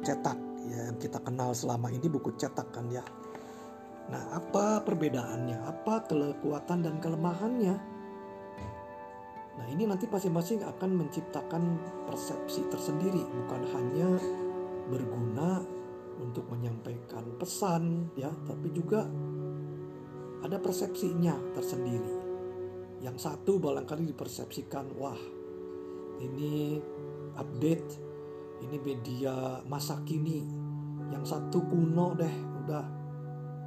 cetak 0.01 0.35
ya 0.65 0.89
yang 0.89 0.97
kita 0.97 1.21
kenal 1.21 1.53
selama 1.53 1.93
ini 1.93 2.09
buku 2.09 2.33
cetak 2.35 2.73
kan 2.73 2.89
ya. 2.89 3.05
Nah, 4.05 4.37
apa 4.37 4.85
perbedaannya? 4.85 5.65
Apa 5.65 6.05
kekuatan 6.05 6.85
dan 6.85 7.01
kelemahannya? 7.01 7.94
Nah, 9.55 9.65
ini 9.71 9.87
nanti 9.87 10.05
masing-masing 10.05 10.67
akan 10.67 10.91
menciptakan 10.99 11.63
persepsi 12.05 12.67
tersendiri, 12.67 13.23
bukan 13.23 13.61
hanya 13.71 14.09
berguna 14.91 15.63
untuk 16.19 16.47
menyampaikan 16.51 17.35
pesan 17.39 18.11
ya, 18.15 18.31
tapi 18.47 18.71
juga 18.71 19.07
ada 20.43 20.57
persepsinya 20.59 21.55
tersendiri. 21.55 22.13
Yang 23.01 23.17
satu 23.25 23.57
barangkali 23.59 24.11
dipersepsikan, 24.11 24.95
wah 24.99 25.17
ini 26.19 26.79
update, 27.35 27.89
ini 28.63 28.77
media 28.79 29.63
masa 29.67 29.99
kini. 30.03 30.43
Yang 31.11 31.37
satu 31.37 31.63
kuno 31.69 32.17
deh, 32.17 32.35
udah 32.65 32.85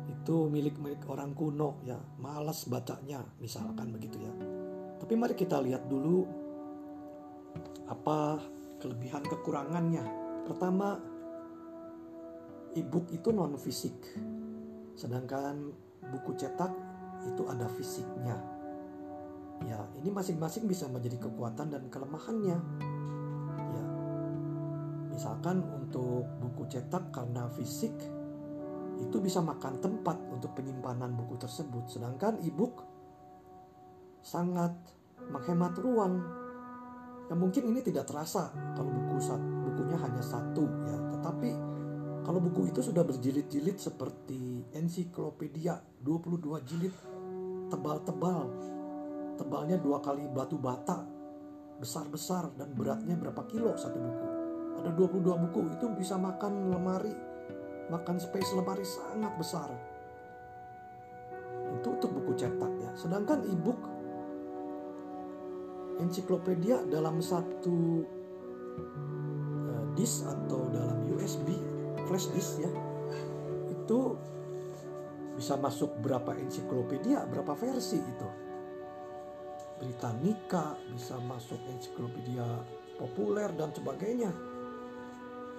itu 0.09 0.49
milik-milik 0.53 1.05
orang 1.09 1.33
kuno 1.33 1.81
ya, 1.85 1.97
malas 2.21 2.69
bacanya 2.69 3.25
misalkan 3.41 3.95
begitu 3.95 4.21
ya. 4.21 4.58
Tapi 4.99 5.15
mari 5.15 5.35
kita 5.39 5.63
lihat 5.63 5.87
dulu 5.87 6.27
apa 7.89 8.43
kelebihan 8.79 9.25
kekurangannya. 9.25 10.05
Pertama, 10.45 10.99
e-book 12.77 13.11
itu 13.15 13.33
non 13.33 13.57
fisik. 13.57 13.97
Sedangkan 14.99 15.71
buku 16.03 16.35
cetak 16.37 16.73
itu 17.27 17.43
ada 17.47 17.67
fisiknya. 17.71 18.37
Ya, 19.67 19.83
ini 19.99 20.15
masing-masing 20.15 20.71
bisa 20.71 20.87
menjadi 20.87 21.19
kekuatan 21.19 21.75
dan 21.75 21.91
kelemahannya. 21.91 22.59
Ya. 23.59 23.85
Misalkan 25.11 25.67
untuk 25.67 26.31
buku 26.39 26.71
cetak 26.71 27.11
karena 27.11 27.51
fisik 27.51 27.91
itu 28.99 29.17
bisa 29.23 29.39
makan 29.43 29.79
tempat 29.79 30.19
untuk 30.31 30.55
penyimpanan 30.59 31.15
buku 31.15 31.39
tersebut, 31.39 31.87
sedangkan 31.87 32.43
e-book 32.43 32.83
sangat 34.29 34.77
menghemat 35.33 35.73
ruang. 35.81 36.21
Ya 37.29 37.35
mungkin 37.37 37.73
ini 37.73 37.81
tidak 37.81 38.09
terasa 38.09 38.53
kalau 38.77 38.93
buku 38.93 39.17
bukunya 39.64 39.97
hanya 39.97 40.21
satu 40.21 40.64
ya, 40.85 40.97
tetapi 41.17 41.51
kalau 42.29 42.45
buku 42.45 42.69
itu 42.69 42.85
sudah 42.85 43.09
berjilid-jilid 43.09 43.81
seperti 43.81 44.69
ensiklopedia 44.77 45.81
22 46.05 46.69
jilid 46.69 46.93
tebal-tebal. 47.73 48.53
Tebalnya 49.41 49.81
dua 49.81 50.05
kali 50.05 50.29
batu 50.29 50.61
bata. 50.61 51.09
Besar-besar 51.79 52.53
dan 52.59 52.75
beratnya 52.75 53.14
berapa 53.14 53.47
kilo 53.47 53.73
satu 53.79 53.97
buku. 53.97 54.27
Ada 54.83 54.91
22 54.93 55.43
buku 55.47 55.61
itu 55.79 55.87
bisa 55.95 56.19
makan 56.19 56.75
lemari. 56.75 57.14
Makan 57.88 58.19
space 58.19 58.53
lemari 58.59 58.83
sangat 58.85 59.33
besar. 59.38 59.71
Itu 61.81 61.97
untuk 61.97 62.12
buku 62.12 62.35
cetak 62.35 62.73
ya. 62.83 62.91
Sedangkan 62.99 63.47
e-book 63.47 63.98
ensiklopedia 65.99 66.83
dalam 66.87 67.19
satu 67.19 67.77
uh, 69.69 69.85
disk 69.99 70.27
atau 70.27 70.71
dalam 70.71 71.11
USB 71.15 71.55
flash 72.09 72.31
disk 72.33 72.63
ya 72.65 72.73
itu 73.69 74.17
bisa 75.39 75.55
masuk 75.55 75.95
berapa 76.03 76.35
ensiklopedia 76.35 77.23
berapa 77.31 77.55
versi 77.55 78.03
itu. 78.03 78.29
Britannica 79.79 80.75
bisa 80.91 81.15
masuk 81.23 81.63
ensiklopedia 81.71 82.43
populer 82.99 83.47
dan 83.55 83.71
sebagainya. 83.71 84.35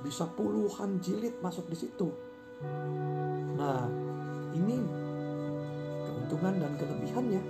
Bisa 0.04 0.28
puluhan 0.36 1.00
jilid 1.00 1.40
masuk 1.40 1.72
di 1.72 1.78
situ. 1.80 2.12
Nah 3.56 3.88
ini 4.52 4.78
keuntungan 6.04 6.60
dan 6.60 6.76
kelebihannya 6.76 7.42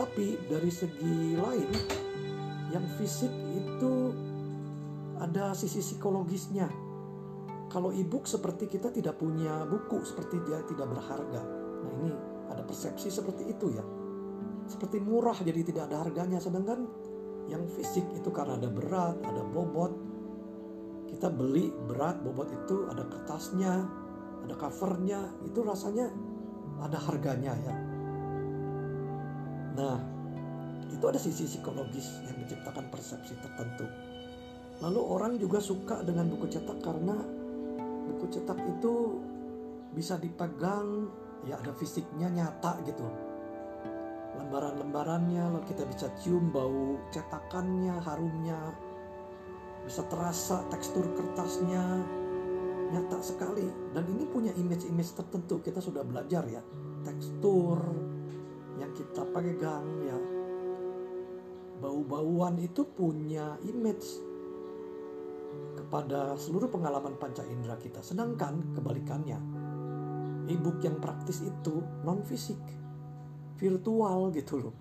tetapi 0.00 0.48
dari 0.48 0.72
segi 0.72 1.36
lain 1.36 1.68
yang 2.72 2.88
fisik 2.96 3.28
itu 3.52 4.16
ada 5.20 5.52
sisi 5.52 5.84
psikologisnya 5.84 6.64
kalau 7.68 7.92
e-book 7.92 8.24
seperti 8.24 8.64
kita 8.64 8.88
tidak 8.96 9.20
punya 9.20 9.60
buku, 9.68 10.00
seperti 10.00 10.40
dia 10.48 10.64
tidak 10.64 10.88
berharga. 10.88 11.44
Nah 11.84 11.92
ini 12.00 12.16
ada 12.48 12.64
persepsi 12.64 13.12
seperti 13.12 13.52
itu 13.52 13.76
ya. 13.76 13.84
Seperti 14.72 15.04
murah 15.04 15.36
jadi 15.36 15.60
tidak 15.68 15.92
ada 15.92 16.00
harganya. 16.00 16.40
Sedangkan 16.40 16.80
yang 17.52 17.68
fisik 17.68 18.08
itu 18.16 18.32
karena 18.32 18.56
ada 18.56 18.72
berat, 18.72 19.20
ada 19.20 19.44
bobot. 19.44 19.92
Kita 21.12 21.28
beli 21.28 21.76
berat, 21.76 22.24
bobot 22.24 22.48
itu 22.48 22.88
ada 22.88 23.04
kertasnya, 23.04 23.84
ada 24.48 24.54
covernya. 24.56 25.44
Itu 25.44 25.60
rasanya 25.60 26.08
ada 26.80 26.96
harganya 26.96 27.52
ya. 27.52 27.89
Nah 29.76 29.98
itu 30.90 31.04
ada 31.06 31.18
sisi 31.20 31.46
psikologis 31.46 32.22
yang 32.26 32.36
menciptakan 32.42 32.90
persepsi 32.90 33.38
tertentu. 33.38 33.86
Lalu 34.80 35.00
orang 35.00 35.32
juga 35.36 35.60
suka 35.60 36.00
dengan 36.02 36.26
buku 36.32 36.48
cetak 36.50 36.78
karena 36.80 37.14
buku 38.10 38.26
cetak 38.32 38.58
itu 38.64 39.20
bisa 39.92 40.16
dipegang 40.16 41.10
ya 41.46 41.60
ada 41.60 41.72
fisiknya 41.76 42.28
nyata 42.32 42.80
gitu. 42.88 43.06
Lembaran-lembarannya 44.40 45.52
lalu 45.52 45.66
kita 45.68 45.84
bisa 45.86 46.08
cium 46.18 46.50
bau 46.50 46.96
cetakannya 47.12 47.94
harumnya. 48.02 48.58
Bisa 49.84 50.04
terasa 50.08 50.64
tekstur 50.68 51.06
kertasnya 51.16 51.80
nyata 52.90 53.20
sekali. 53.22 53.68
Dan 53.94 54.04
ini 54.16 54.24
punya 54.26 54.52
image-image 54.56 55.12
tertentu. 55.16 55.60
Kita 55.62 55.78
sudah 55.78 56.02
belajar 56.02 56.44
ya 56.48 56.60
tekstur 57.04 57.80
yang 58.80 58.92
kita 58.96 59.22
pegang 59.30 59.86
ya 60.02 60.18
bau-bauan 61.80 62.60
itu 62.60 62.84
punya 62.84 63.56
image 63.64 64.20
kepada 65.76 66.36
seluruh 66.36 66.68
pengalaman 66.68 67.16
panca 67.16 67.40
indera 67.48 67.74
kita. 67.80 68.04
Sedangkan 68.04 68.76
kebalikannya, 68.76 69.40
e-book 70.52 70.84
yang 70.84 71.00
praktis 71.00 71.40
itu 71.40 71.80
non 72.04 72.20
fisik. 72.24 72.60
virtual 73.60 74.32
gitu 74.32 74.56
loh 74.56 74.72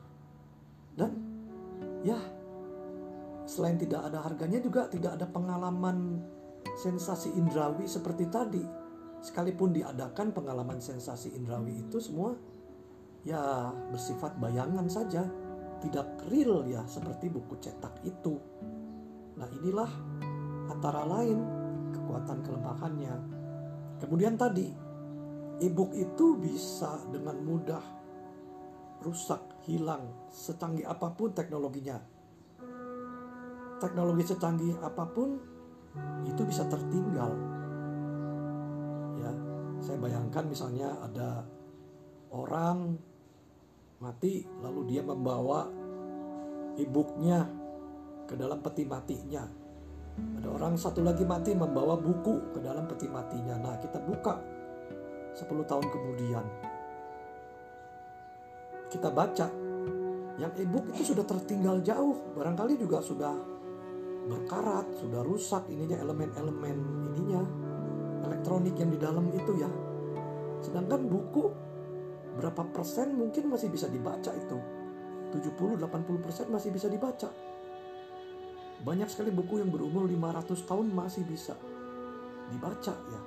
dan 0.96 1.12
ya 2.04 2.16
selain 3.44 3.76
tidak 3.76 4.08
ada 4.08 4.24
harganya 4.24 4.60
juga 4.64 4.88
tidak 4.88 5.20
ada 5.20 5.28
pengalaman 5.28 6.24
sensasi 6.80 7.36
indrawi 7.36 7.88
seperti 7.92 8.32
tadi 8.32 8.64
sekalipun 9.20 9.76
diadakan 9.76 10.32
pengalaman 10.32 10.80
sensasi 10.80 11.36
indrawi 11.36 11.88
itu 11.88 12.00
semua 12.00 12.40
ya 13.24 13.72
bersifat 13.92 14.36
bayangan 14.40 14.88
saja. 14.88 15.24
Tidak 15.80 16.28
real 16.28 16.68
ya 16.68 16.84
seperti 16.84 17.32
buku 17.32 17.56
cetak 17.64 18.04
itu. 18.04 18.36
Nah 19.40 19.48
inilah 19.48 19.88
antara 20.68 21.08
lain 21.08 21.40
kekuatan 21.96 22.44
kelemahannya. 22.44 23.16
Kemudian 24.04 24.36
tadi 24.36 24.68
e-book 25.64 25.96
itu 25.96 26.36
bisa 26.36 27.00
dengan 27.12 27.40
mudah 27.44 27.84
rusak 29.00 29.64
hilang 29.64 30.28
secanggih 30.28 30.84
apa 30.84 31.16
pun 31.16 31.32
teknologinya. 31.32 31.96
Teknologi 33.80 34.36
secanggih 34.36 34.76
apa 34.84 35.08
pun 35.08 35.40
itu 36.28 36.42
bisa 36.44 36.68
tertinggal. 36.68 37.32
Ya 39.20 39.32
saya 39.80 39.98
bayangkan 40.00 40.44
misalnya 40.44 40.92
ada 41.00 41.48
orang 42.36 43.00
mati 44.00 44.48
lalu 44.64 44.96
dia 44.96 45.04
membawa 45.04 45.68
ibuknya 46.80 47.48
ke 48.24 48.36
dalam 48.40 48.64
peti 48.64 48.88
matinya. 48.88 49.44
Ada 50.40 50.48
orang 50.52 50.76
satu 50.76 51.04
lagi 51.04 51.24
mati 51.24 51.56
membawa 51.56 51.96
buku 51.96 52.56
ke 52.56 52.60
dalam 52.60 52.88
peti 52.88 53.08
matinya. 53.08 53.56
Nah 53.60 53.76
kita 53.80 54.00
buka 54.04 54.40
10 55.36 55.48
tahun 55.64 55.86
kemudian. 55.88 56.46
Kita 58.90 59.10
baca 59.14 59.48
yang 60.40 60.52
e-book 60.56 60.92
itu 60.96 61.14
sudah 61.14 61.28
tertinggal 61.28 61.84
jauh. 61.84 62.16
Barangkali 62.36 62.80
juga 62.80 63.04
sudah 63.04 63.36
berkarat 64.28 64.96
sudah 65.00 65.22
rusak. 65.24 65.68
Ininya 65.72 66.00
elemen-elemen 66.00 66.78
ininya 67.16 67.42
elektronik 68.28 68.76
yang 68.80 68.92
di 68.92 69.00
dalam 69.00 69.28
itu 69.32 69.52
ya. 69.60 69.70
Sedangkan 70.60 71.08
buku 71.08 71.69
berapa 72.40 72.64
persen 72.72 73.12
mungkin 73.20 73.52
masih 73.52 73.68
bisa 73.68 73.92
dibaca 73.92 74.32
itu? 74.32 74.58
70-80 75.36 76.24
persen 76.24 76.48
masih 76.48 76.72
bisa 76.72 76.88
dibaca. 76.88 77.28
Banyak 78.80 79.12
sekali 79.12 79.36
buku 79.36 79.60
yang 79.60 79.70
berumur 79.70 80.08
500 80.08 80.64
tahun 80.64 80.88
masih 80.96 81.28
bisa 81.28 81.60
dibaca 82.48 82.96
ya. 82.96 83.22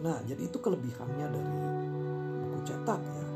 Nah 0.00 0.18
jadi 0.24 0.48
itu 0.48 0.56
kelebihannya 0.58 1.26
dari 1.28 1.52
buku 2.48 2.58
cetak 2.64 3.00
ya. 3.04 3.26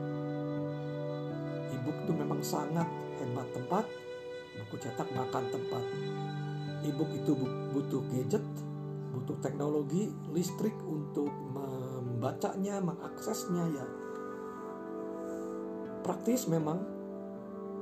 E-book 1.76 1.96
itu 2.08 2.12
memang 2.16 2.40
sangat 2.40 2.88
hemat 3.20 3.46
tempat 3.52 3.84
buku 4.64 4.74
cetak 4.80 5.12
makan 5.12 5.44
tempat. 5.52 5.84
E-book 6.88 7.12
itu 7.12 7.36
butuh 7.76 8.02
gadget 8.08 8.46
butuh 9.12 9.38
teknologi 9.42 10.14
listrik 10.30 10.74
untuk 10.86 11.32
membacanya 11.50 12.78
mengaksesnya 12.78 13.64
ya 13.72 14.07
praktis 16.08 16.48
memang 16.48 16.80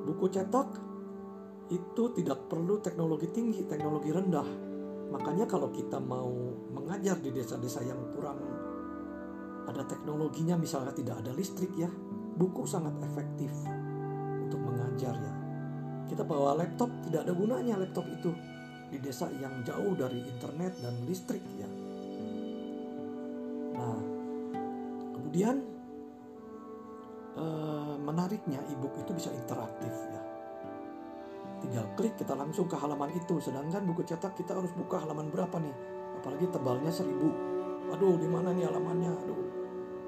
buku 0.02 0.26
cetak 0.26 0.82
itu 1.70 2.10
tidak 2.18 2.50
perlu 2.50 2.82
teknologi 2.82 3.30
tinggi 3.30 3.62
teknologi 3.70 4.10
rendah. 4.10 4.48
Makanya 5.14 5.46
kalau 5.46 5.70
kita 5.70 6.02
mau 6.02 6.26
mengajar 6.74 7.22
di 7.22 7.30
desa-desa 7.30 7.86
yang 7.86 8.02
kurang 8.10 8.42
ada 9.66 9.82
teknologinya 9.86 10.58
misalnya 10.58 10.94
tidak 10.94 11.22
ada 11.22 11.30
listrik 11.34 11.70
ya 11.74 11.90
buku 12.38 12.66
sangat 12.66 12.98
efektif 13.02 13.50
untuk 14.42 14.58
mengajar 14.62 15.14
ya. 15.14 15.34
Kita 16.10 16.22
bawa 16.22 16.58
laptop 16.58 16.90
tidak 17.06 17.26
ada 17.26 17.32
gunanya 17.34 17.78
laptop 17.78 18.06
itu 18.10 18.30
di 18.90 18.98
desa 19.02 19.26
yang 19.38 19.62
jauh 19.66 19.94
dari 19.98 20.22
internet 20.22 20.78
dan 20.82 20.94
listrik 21.06 21.42
ya. 21.58 21.70
Nah 23.74 23.98
kemudian 25.14 25.56
eh, 27.34 27.75
menariknya 28.16 28.64
ebook 28.72 28.96
itu 28.96 29.12
bisa 29.12 29.28
interaktif 29.28 29.92
ya. 29.92 30.22
Tinggal 31.60 31.84
klik 32.00 32.16
kita 32.16 32.32
langsung 32.32 32.64
ke 32.64 32.72
halaman 32.72 33.12
itu. 33.12 33.36
Sedangkan 33.44 33.84
buku 33.84 34.08
cetak 34.08 34.32
kita 34.32 34.56
harus 34.56 34.72
buka 34.72 35.04
halaman 35.04 35.28
berapa 35.28 35.52
nih? 35.60 35.76
Apalagi 36.16 36.48
tebalnya 36.48 36.88
seribu. 36.88 37.28
Aduh 37.92 38.16
di 38.16 38.24
mana 38.24 38.56
nih 38.56 38.72
halamannya? 38.72 39.12
Aduh. 39.12 39.40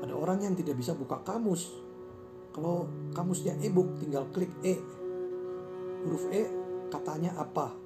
Ada 0.09 0.17
orang 0.17 0.41
yang 0.41 0.57
tidak 0.57 0.81
bisa 0.81 0.97
buka 0.97 1.21
kamus. 1.21 1.69
Kalau 2.57 2.89
kamusnya 3.13 3.61
e-book 3.61 4.01
tinggal 4.01 4.25
klik 4.33 4.57
E. 4.65 4.81
Huruf 6.09 6.33
E 6.33 6.49
katanya 6.89 7.37
apa? 7.37 7.77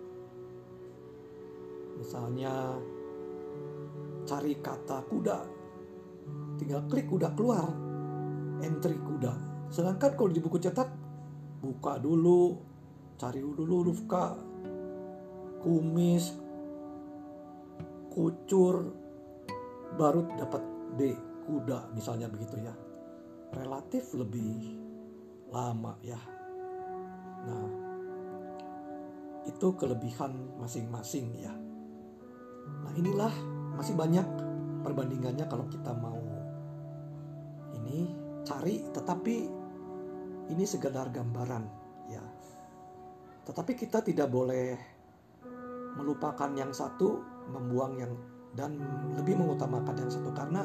Misalnya 1.98 2.78
cari 4.22 4.54
kata 4.62 5.02
kuda. 5.10 5.38
Tinggal 6.62 6.86
klik 6.86 7.10
kuda 7.10 7.34
keluar. 7.34 7.66
Entry 8.62 8.94
kuda 8.94 9.51
sedangkan 9.72 10.12
kalau 10.12 10.28
di 10.28 10.44
buku 10.44 10.60
cetak 10.60 10.92
buka 11.64 11.96
dulu 11.96 12.60
cari 13.16 13.40
dulu 13.40 13.72
huruf 13.80 14.04
K 14.04 14.14
kumis 15.64 16.36
kucur 18.12 18.92
baru 19.96 20.28
dapat 20.36 20.62
B 20.98 21.00
kuda 21.48 21.88
misalnya 21.96 22.28
begitu 22.28 22.60
ya. 22.60 22.74
Relatif 23.52 24.12
lebih 24.16 24.76
lama 25.52 25.96
ya. 26.04 26.20
Nah 27.48 27.68
itu 29.48 29.68
kelebihan 29.74 30.32
masing-masing 30.60 31.32
ya. 31.40 31.52
Nah 32.82 32.92
inilah 32.92 33.32
masih 33.76 33.96
banyak 33.96 34.24
perbandingannya 34.84 35.46
kalau 35.48 35.64
kita 35.72 35.94
mau 35.96 36.20
ini 37.72 38.12
cari 38.42 38.82
tetapi 38.90 39.61
ini 40.50 40.64
sekedar 40.66 41.12
gambaran 41.14 41.64
ya. 42.10 42.22
Tetapi 43.46 43.72
kita 43.74 44.02
tidak 44.02 44.30
boleh 44.30 44.74
melupakan 45.98 46.50
yang 46.54 46.72
satu 46.72 47.20
membuang 47.52 47.92
yang 48.00 48.12
dan 48.54 48.78
lebih 49.18 49.38
mengutamakan 49.38 49.96
yang 49.98 50.10
satu. 50.10 50.30
Karena 50.34 50.62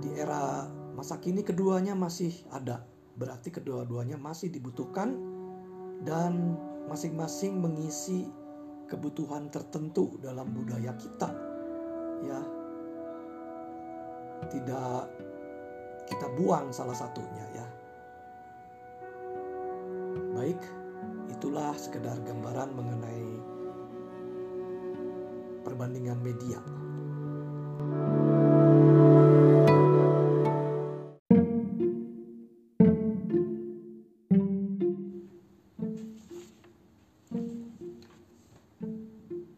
di 0.00 0.10
era 0.16 0.66
masa 0.92 1.20
kini 1.22 1.44
keduanya 1.44 1.94
masih 1.94 2.32
ada. 2.52 2.84
Berarti 3.18 3.50
kedua-duanya 3.50 4.16
masih 4.16 4.48
dibutuhkan 4.48 5.16
dan 6.06 6.54
masing-masing 6.86 7.58
mengisi 7.58 8.24
kebutuhan 8.88 9.52
tertentu 9.52 10.16
dalam 10.22 10.54
budaya 10.54 10.94
kita 10.96 11.28
ya. 12.24 12.40
Tidak 14.38 15.02
kita 16.08 16.26
buang 16.40 16.72
salah 16.72 16.96
satunya 16.96 17.44
ya 17.52 17.77
baik 20.38 20.62
itulah 21.34 21.74
sekedar 21.74 22.14
gambaran 22.22 22.70
mengenai 22.70 23.26
perbandingan 25.66 26.14
media 26.22 26.62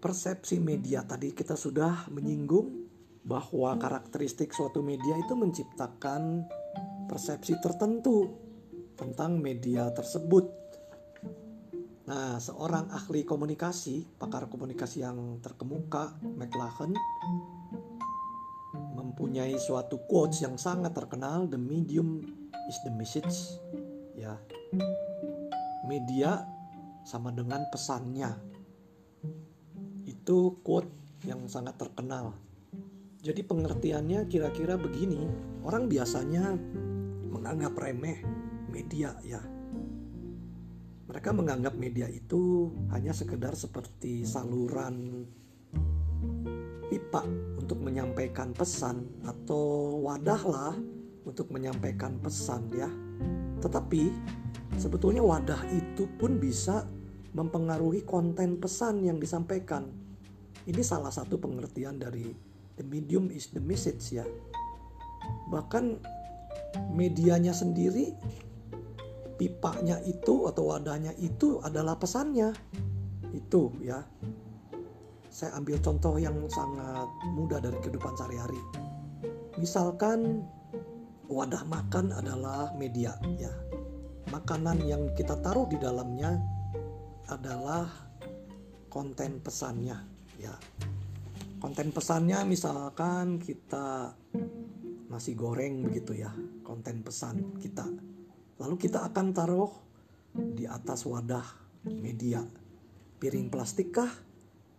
persepsi 0.01 0.57
media 0.64 1.05
tadi 1.05 1.37
kita 1.37 1.61
sudah 1.61 2.09
menyinggung 2.09 2.88
bahwa 3.21 3.77
karakteristik 3.77 4.57
suatu 4.57 4.81
media 4.81 5.12
itu 5.21 5.37
menciptakan 5.37 6.49
persepsi 7.05 7.61
tertentu 7.61 8.49
tentang 9.01 9.40
media 9.40 9.88
tersebut. 9.97 10.60
Nah, 12.11 12.42
seorang 12.42 12.90
ahli 12.90 13.23
komunikasi, 13.23 14.18
pakar 14.18 14.51
komunikasi 14.51 15.07
yang 15.07 15.38
terkemuka, 15.38 16.18
McLaren, 16.27 16.90
mempunyai 18.99 19.55
suatu 19.55 20.03
quotes 20.11 20.42
yang 20.42 20.59
sangat 20.59 20.90
terkenal, 20.90 21.46
"The 21.46 21.55
medium 21.55 22.18
is 22.66 22.83
the 22.83 22.90
message." 22.90 23.62
Ya. 24.18 24.42
Media 25.87 26.51
sama 27.07 27.31
dengan 27.31 27.70
pesannya. 27.70 28.35
Itu 30.03 30.59
quote 30.66 30.90
yang 31.23 31.46
sangat 31.46 31.79
terkenal. 31.79 32.35
Jadi 33.23 33.46
pengertiannya 33.46 34.27
kira-kira 34.27 34.75
begini, 34.75 35.31
orang 35.62 35.87
biasanya 35.87 36.59
menganggap 37.31 37.79
remeh 37.79 38.18
media 38.66 39.14
ya. 39.23 39.60
Mereka 41.11 41.35
menganggap 41.35 41.75
media 41.75 42.07
itu 42.07 42.70
hanya 42.94 43.11
sekedar 43.11 43.59
seperti 43.59 44.23
saluran 44.23 45.27
pipa 46.87 47.27
untuk 47.59 47.83
menyampaikan 47.83 48.55
pesan 48.55 49.11
atau 49.27 49.99
wadah 50.07 50.42
lah 50.46 50.75
untuk 51.27 51.51
menyampaikan 51.51 52.14
pesan 52.23 52.70
ya. 52.70 52.87
Tetapi 53.59 54.03
sebetulnya 54.79 55.18
wadah 55.18 55.59
itu 55.75 56.07
pun 56.14 56.38
bisa 56.38 56.87
mempengaruhi 57.35 58.07
konten 58.07 58.62
pesan 58.62 59.03
yang 59.03 59.18
disampaikan. 59.18 59.90
Ini 60.62 60.83
salah 60.87 61.11
satu 61.11 61.42
pengertian 61.42 61.99
dari 61.99 62.31
the 62.79 62.87
medium 62.87 63.35
is 63.35 63.51
the 63.51 63.59
message 63.59 64.14
ya. 64.14 64.23
Bahkan 65.51 65.99
medianya 66.94 67.51
sendiri 67.51 68.14
pipanya 69.40 69.96
itu 70.05 70.44
atau 70.44 70.68
wadahnya 70.68 71.16
itu 71.16 71.64
adalah 71.64 71.96
pesannya. 71.96 72.53
Itu 73.33 73.72
ya. 73.81 74.05
Saya 75.33 75.57
ambil 75.57 75.81
contoh 75.81 76.20
yang 76.20 76.37
sangat 76.53 77.09
mudah 77.33 77.57
dari 77.57 77.81
kehidupan 77.81 78.12
sehari-hari. 78.20 78.61
Misalkan 79.57 80.44
wadah 81.24 81.64
makan 81.64 82.12
adalah 82.12 82.68
media 82.76 83.16
ya. 83.40 83.48
Makanan 84.29 84.85
yang 84.85 85.09
kita 85.16 85.40
taruh 85.40 85.64
di 85.64 85.81
dalamnya 85.81 86.37
adalah 87.33 87.88
konten 88.92 89.40
pesannya 89.40 89.96
ya. 90.37 90.53
Konten 91.57 91.96
pesannya 91.96 92.44
misalkan 92.44 93.40
kita 93.40 94.12
nasi 95.09 95.33
goreng 95.33 95.88
begitu 95.88 96.20
ya, 96.20 96.31
konten 96.62 97.00
pesan 97.00 97.57
kita. 97.59 97.87
Lalu 98.61 98.77
kita 98.77 99.09
akan 99.09 99.27
taruh 99.33 99.73
di 100.37 100.68
atas 100.68 101.09
wadah 101.09 101.44
media. 101.88 102.44
Piring 103.16 103.49
plastik 103.49 103.96
kah? 103.96 104.12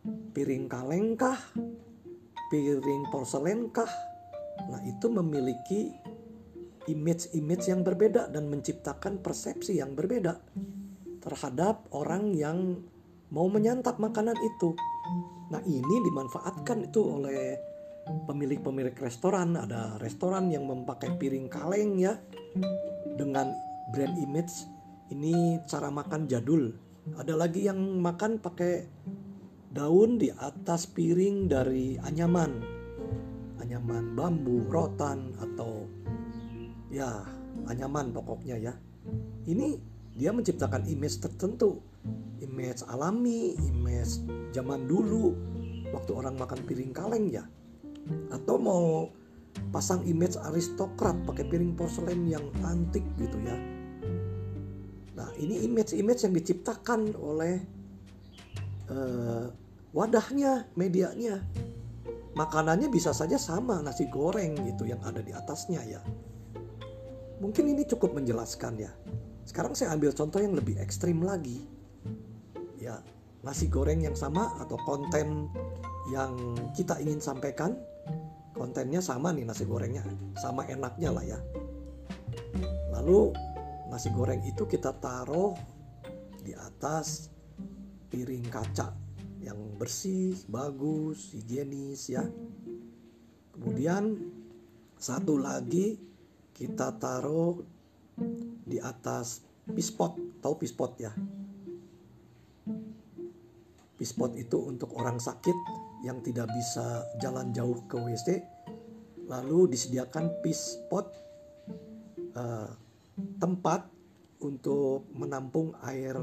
Piring 0.06 0.70
kaleng 0.70 1.17
kah? 1.17 1.38
Piring 2.54 3.10
porselen 3.10 3.74
kah? 3.74 3.89
Nah, 4.70 4.82
itu 4.86 5.10
memiliki 5.10 5.89
image-image 6.89 7.65
yang 7.70 7.82
berbeda 7.82 8.30
dan 8.30 8.50
menciptakan 8.50 9.22
persepsi 9.22 9.78
yang 9.78 9.94
berbeda 9.94 10.38
terhadap 11.22 11.86
orang 11.94 12.34
yang 12.34 12.82
mau 13.30 13.46
menyantap 13.50 13.98
makanan 14.02 14.38
itu. 14.41 14.74
Nah, 15.54 15.62
ini 15.65 15.96
dimanfaatkan 16.06 16.89
itu 16.89 17.02
oleh 17.02 17.58
pemilik-pemilik 18.26 18.98
restoran. 18.98 19.58
Ada 19.58 20.02
restoran 20.02 20.50
yang 20.50 20.65
memakai 20.65 21.17
piring 21.17 21.48
kaleng 21.50 22.02
ya 22.02 22.17
dengan 23.17 23.70
brand 23.91 24.15
image 24.17 24.65
ini 25.12 25.60
cara 25.67 25.91
makan 25.91 26.25
jadul. 26.25 26.71
Ada 27.19 27.36
lagi 27.36 27.67
yang 27.67 27.99
makan 27.99 28.39
pakai 28.39 28.88
daun 29.71 30.15
di 30.15 30.32
atas 30.32 30.88
piring 30.88 31.51
dari 31.51 31.99
anyaman. 31.99 32.63
Anyaman 33.60 34.15
bambu, 34.15 34.65
rotan 34.71 35.36
atau 35.38 35.86
ya 36.91 37.23
anyaman 37.71 38.12
pokoknya 38.12 38.60
ya 38.60 38.73
ini 39.47 39.80
dia 40.12 40.36
menciptakan 40.36 40.84
image 40.91 41.23
tertentu 41.23 41.80
image 42.43 42.84
alami 42.91 43.56
image 43.63 44.19
zaman 44.51 44.86
dulu 44.91 45.32
waktu 45.95 46.12
orang 46.12 46.36
makan 46.36 46.60
piring 46.67 46.91
kaleng 46.91 47.32
ya 47.32 47.47
atau 48.34 48.60
mau 48.60 49.08
pasang 49.71 50.04
image 50.04 50.36
aristokrat 50.51 51.15
pakai 51.23 51.47
piring 51.47 51.80
porselen 51.80 52.27
yang 52.27 52.43
antik 52.67 53.04
gitu 53.15 53.39
ya 53.39 53.56
nah 55.21 55.29
ini 55.38 55.62
image-image 55.69 56.25
yang 56.25 56.34
diciptakan 56.34 57.13
oleh 57.13 57.62
uh, 58.89 59.45
wadahnya 59.93 60.65
medianya 60.73 61.45
makanannya 62.34 62.89
bisa 62.89 63.13
saja 63.13 63.38
sama 63.38 63.86
nasi 63.86 64.10
goreng 64.10 64.57
gitu 64.65 64.89
yang 64.89 64.97
ada 65.05 65.21
di 65.21 65.29
atasnya 65.29 65.86
ya 65.86 66.01
Mungkin 67.41 67.73
ini 67.73 67.84
cukup 67.89 68.13
menjelaskan 68.13 68.86
ya. 68.86 68.93
Sekarang 69.49 69.73
saya 69.73 69.97
ambil 69.97 70.13
contoh 70.13 70.38
yang 70.38 70.53
lebih 70.53 70.77
ekstrim 70.77 71.25
lagi. 71.25 71.65
Ya, 72.77 73.01
nasi 73.41 73.65
goreng 73.65 74.05
yang 74.05 74.13
sama 74.13 74.53
atau 74.62 74.77
konten 74.86 75.49
yang 76.13 76.38
kita 76.77 77.01
ingin 77.01 77.17
sampaikan, 77.17 77.73
kontennya 78.53 79.01
sama 79.01 79.34
nih 79.34 79.49
nasi 79.49 79.65
gorengnya, 79.65 80.05
sama 80.38 80.69
enaknya 80.69 81.10
lah 81.10 81.25
ya. 81.25 81.39
Lalu 82.93 83.34
nasi 83.91 84.08
goreng 84.15 84.39
itu 84.47 84.63
kita 84.63 84.95
taruh 84.95 85.51
di 86.39 86.56
atas 86.56 87.27
piring 88.08 88.47
kaca 88.47 88.95
yang 89.43 89.75
bersih, 89.75 90.39
bagus, 90.47 91.36
higienis 91.36 92.01
ya. 92.08 92.23
Kemudian 93.51 94.15
satu 94.95 95.36
lagi 95.36 95.99
kita 96.56 96.95
taruh 96.95 97.60
di 98.63 98.80
atas 98.80 99.43
pispot 99.67 100.13
tahu 100.39 100.56
pispot 100.62 100.91
ya 101.01 101.12
pispot 103.97 104.34
itu 104.38 104.58
untuk 104.58 104.93
orang 104.97 105.21
sakit 105.21 105.58
yang 106.06 106.21
tidak 106.25 106.49
bisa 106.54 107.06
jalan 107.21 107.54
jauh 107.54 107.77
ke 107.86 107.97
WC 107.97 108.41
lalu 109.30 109.69
disediakan 109.69 110.41
pispot 110.41 111.06
uh, 112.38 112.69
tempat 113.39 113.88
untuk 114.41 115.10
menampung 115.13 115.76
air 115.86 116.17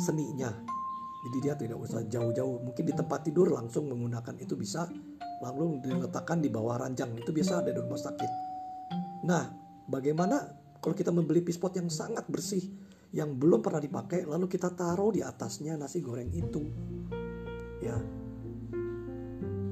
seninya 0.00 0.50
jadi 1.24 1.38
dia 1.40 1.54
tidak 1.56 1.78
usah 1.80 2.04
jauh-jauh 2.04 2.60
mungkin 2.60 2.84
di 2.84 2.94
tempat 2.94 3.24
tidur 3.24 3.52
langsung 3.52 3.88
menggunakan 3.88 4.36
itu 4.40 4.56
bisa 4.56 4.88
lalu 5.40 5.80
diletakkan 5.80 6.40
di 6.40 6.48
bawah 6.48 6.80
ranjang 6.80 7.12
itu 7.16 7.30
biasa 7.32 7.64
ada 7.64 7.70
di 7.72 7.80
rumah 7.80 8.00
sakit 8.00 8.44
Nah, 9.24 9.48
bagaimana 9.88 10.36
kalau 10.84 10.92
kita 10.92 11.08
membeli 11.08 11.40
pispot 11.40 11.72
yang 11.80 11.88
sangat 11.88 12.28
bersih 12.28 12.60
yang 13.16 13.40
belum 13.40 13.64
pernah 13.64 13.80
dipakai 13.80 14.28
lalu 14.28 14.52
kita 14.52 14.68
taruh 14.76 15.08
di 15.16 15.24
atasnya 15.24 15.80
nasi 15.80 16.04
goreng 16.04 16.28
itu. 16.28 16.62
Ya. 17.80 17.96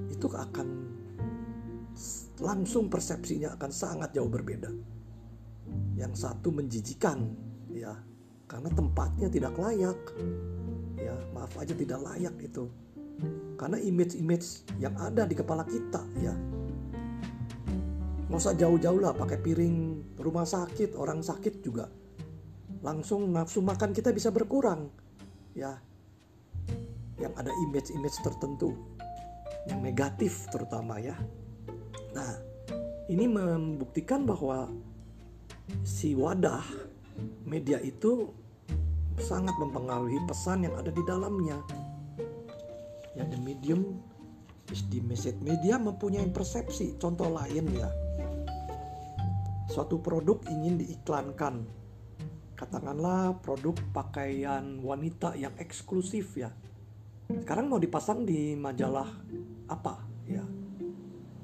Itu 0.09 0.33
akan 0.33 0.68
langsung 2.40 2.88
persepsinya 2.88 3.61
akan 3.61 3.70
sangat 3.70 4.16
jauh 4.16 4.33
berbeda. 4.33 4.72
Yang 5.96 6.26
satu 6.28 6.48
menjijikan 6.50 7.33
ya, 7.72 7.92
karena 8.48 8.68
tempatnya 8.72 9.28
tidak 9.28 9.55
layak. 9.57 9.98
Ya, 10.98 11.16
maaf 11.33 11.52
aja 11.59 11.72
tidak 11.72 12.00
layak 12.00 12.37
itu. 12.40 12.68
Karena 13.57 13.78
image-image 13.78 14.76
yang 14.83 14.96
ada 14.98 15.22
di 15.28 15.37
kepala 15.38 15.62
kita 15.62 16.02
ya, 16.18 16.35
nggak 18.33 18.40
usah 18.48 18.57
jauh-jauh 18.57 18.96
lah 18.96 19.12
pakai 19.12 19.38
piring 19.44 19.76
rumah 20.16 20.48
sakit 20.48 20.96
orang 20.96 21.20
sakit 21.20 21.61
juga. 21.61 21.85
Langsung 22.81 23.28
nafsu 23.28 23.61
makan 23.61 23.92
kita 23.92 24.09
bisa 24.09 24.33
berkurang 24.33 24.88
ya. 25.52 25.76
Yang 27.20 27.33
ada 27.37 27.52
image-image 27.68 28.18
tertentu 28.24 28.72
yang 29.68 29.85
negatif 29.85 30.48
terutama 30.48 30.96
ya. 30.96 31.12
Nah 32.16 32.33
ini 33.12 33.28
membuktikan 33.28 34.24
bahwa 34.24 34.72
si 35.83 36.14
wadah 36.16 36.64
media 37.46 37.79
itu 37.83 38.31
sangat 39.20 39.55
mempengaruhi 39.61 40.18
pesan 40.25 40.66
yang 40.66 40.75
ada 40.75 40.90
di 40.90 41.03
dalamnya 41.05 41.61
ya 43.12 43.22
the 43.29 43.38
medium 43.40 44.01
is 44.72 44.83
the 44.88 45.05
message 45.05 45.37
media 45.44 45.77
mempunyai 45.77 46.27
persepsi 46.33 46.96
contoh 46.96 47.29
lain 47.29 47.68
ya 47.77 47.92
suatu 49.72 50.05
produk 50.05 50.37
ingin 50.53 50.77
diiklankan. 50.85 51.64
Katakanlah 52.53 53.40
produk 53.40 53.75
pakaian 53.96 54.85
wanita 54.85 55.33
yang 55.35 55.57
eksklusif 55.57 56.37
ya. 56.37 56.53
Sekarang 57.33 57.72
mau 57.72 57.81
dipasang 57.81 58.29
di 58.29 58.53
majalah 58.53 59.09
apa 59.72 60.05
ya? 60.29 60.44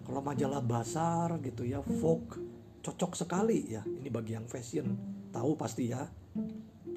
Kalau 0.04 0.20
majalah 0.20 0.60
basar 0.60 1.40
gitu 1.40 1.64
ya, 1.64 1.80
Vogue 1.80 2.47
cocok 2.88 3.12
sekali 3.12 3.68
ya. 3.68 3.84
Ini 3.84 4.08
bagi 4.08 4.32
yang 4.32 4.48
fashion 4.48 4.96
tahu 5.28 5.52
pasti 5.60 5.92
ya. 5.92 6.08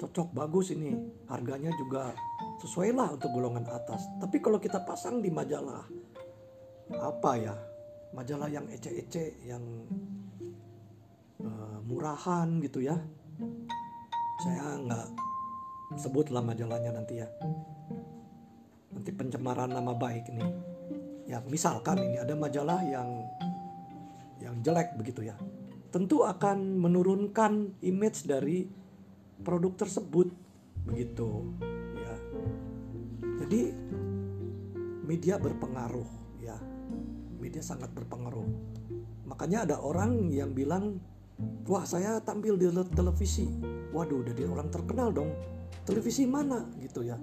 Cocok 0.00 0.32
bagus 0.32 0.72
ini. 0.72 0.96
Harganya 1.28 1.68
juga 1.76 2.16
sesuai 2.64 2.96
lah 2.96 3.12
untuk 3.12 3.28
golongan 3.36 3.68
atas. 3.68 4.08
Tapi 4.16 4.40
kalau 4.40 4.56
kita 4.56 4.80
pasang 4.88 5.20
di 5.20 5.28
majalah 5.28 5.84
apa 6.96 7.32
ya? 7.36 7.54
Majalah 8.16 8.48
yang 8.48 8.68
ece-ece 8.68 9.40
yang 9.44 9.64
uh, 11.44 11.78
murahan 11.84 12.60
gitu 12.60 12.84
ya 12.84 12.96
saya 14.42 14.74
nggak 14.82 15.08
sebutlah 15.98 16.42
majalahnya 16.42 16.90
nanti 16.90 17.22
ya 17.22 17.28
nanti 18.90 19.10
pencemaran 19.14 19.70
nama 19.70 19.94
baik 19.94 20.26
ini 20.34 20.46
ya 21.30 21.38
misalkan 21.46 22.02
ini 22.02 22.18
ada 22.18 22.34
majalah 22.34 22.80
yang 22.82 23.08
yang 24.42 24.54
jelek 24.66 24.98
begitu 24.98 25.30
ya 25.30 25.36
tentu 25.92 26.24
akan 26.24 26.80
menurunkan 26.80 27.76
image 27.84 28.24
dari 28.24 28.64
produk 29.44 29.76
tersebut. 29.76 30.32
Begitu 30.88 31.52
ya. 32.00 32.14
Jadi 33.44 33.60
media 35.04 35.36
berpengaruh 35.36 36.40
ya. 36.40 36.56
Media 37.36 37.60
sangat 37.60 37.92
berpengaruh. 37.92 38.48
Makanya 39.28 39.68
ada 39.68 39.76
orang 39.84 40.32
yang 40.32 40.56
bilang 40.56 40.96
wah 41.68 41.84
saya 41.84 42.18
tampil 42.24 42.56
di 42.56 42.72
televisi. 42.96 43.44
Waduh 43.92 44.24
jadi 44.24 44.48
orang 44.48 44.72
terkenal 44.72 45.12
dong. 45.12 45.36
Televisi 45.84 46.24
mana? 46.24 46.64
Gitu 46.80 47.04
ya. 47.04 47.20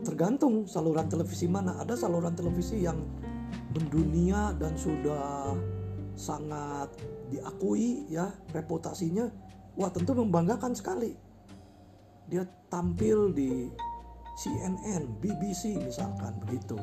Tergantung 0.00 0.64
saluran 0.64 1.04
televisi 1.12 1.44
mana. 1.44 1.76
Ada 1.84 2.08
saluran 2.08 2.32
televisi 2.32 2.80
yang 2.80 2.96
mendunia 3.76 4.56
dan 4.56 4.72
sudah 4.78 5.52
sangat 6.20 6.92
diakui 7.32 8.04
ya 8.12 8.28
reputasinya 8.52 9.32
wah 9.80 9.88
tentu 9.88 10.12
membanggakan 10.12 10.76
sekali 10.76 11.16
dia 12.28 12.44
tampil 12.68 13.32
di 13.32 13.66
CNN, 14.40 15.20
BBC 15.20 15.76
misalkan 15.82 16.32
begitu. 16.46 16.78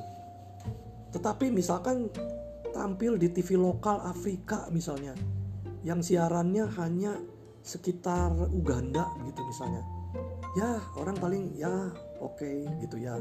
Tetapi 1.10 1.50
misalkan 1.50 2.12
tampil 2.69 3.17
di 3.17 3.34
TV 3.34 3.58
lokal 3.58 4.04
Afrika 4.06 4.69
misalnya 4.69 5.17
yang 5.82 6.04
siarannya 6.04 6.69
hanya 6.78 7.17
sekitar 7.65 8.30
Uganda 8.54 9.10
gitu 9.26 9.41
misalnya. 9.41 9.82
Ya, 10.54 10.78
orang 11.00 11.17
paling 11.17 11.58
ya 11.58 11.89
oke 12.21 12.43
okay, 12.43 12.67
gitu 12.84 13.02
ya. 13.02 13.17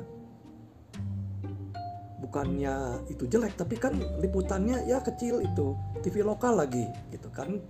Bukannya 2.16 3.04
itu 3.12 3.28
jelek 3.28 3.60
tapi 3.60 3.76
kan 3.76 3.92
liputannya 4.20 4.88
ya 4.88 5.04
kecil 5.04 5.44
itu 5.44 5.76
TV 6.00 6.24
lokal 6.24 6.56
lagi 6.56 6.88
gitu 7.12 7.28
kan. 7.28 7.60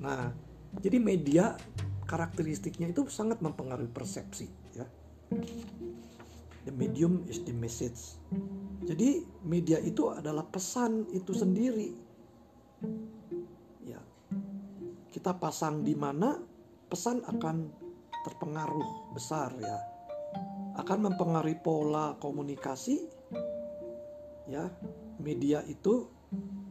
Nah, 0.00 0.32
jadi 0.80 0.96
media 0.96 1.54
karakteristiknya 2.08 2.88
itu 2.88 3.04
sangat 3.12 3.44
mempengaruhi 3.44 3.92
persepsi 3.92 4.48
ya. 4.72 4.88
The 6.62 6.72
medium 6.72 7.26
is 7.28 7.44
the 7.44 7.52
message. 7.52 8.16
Jadi 8.86 9.26
media 9.44 9.76
itu 9.82 10.08
adalah 10.08 10.46
pesan 10.48 11.10
itu 11.12 11.36
sendiri. 11.36 11.92
Ya 13.84 14.00
kita 15.12 15.36
pasang 15.36 15.84
di 15.84 15.92
mana 15.92 16.40
pesan 16.88 17.20
akan 17.28 17.56
terpengaruh 18.24 19.12
besar 19.12 19.52
ya. 19.60 19.78
Akan 20.80 21.04
mempengaruhi 21.04 21.60
pola 21.60 22.16
komunikasi 22.16 23.21
ya 24.50 24.70
media 25.22 25.62
itu 25.66 26.08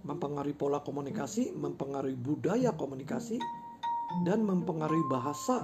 mempengaruhi 0.01 0.57
pola 0.57 0.81
komunikasi 0.81 1.53
mempengaruhi 1.53 2.17
budaya 2.17 2.73
komunikasi 2.73 3.37
dan 4.27 4.43
mempengaruhi 4.43 5.05
bahasa 5.07 5.63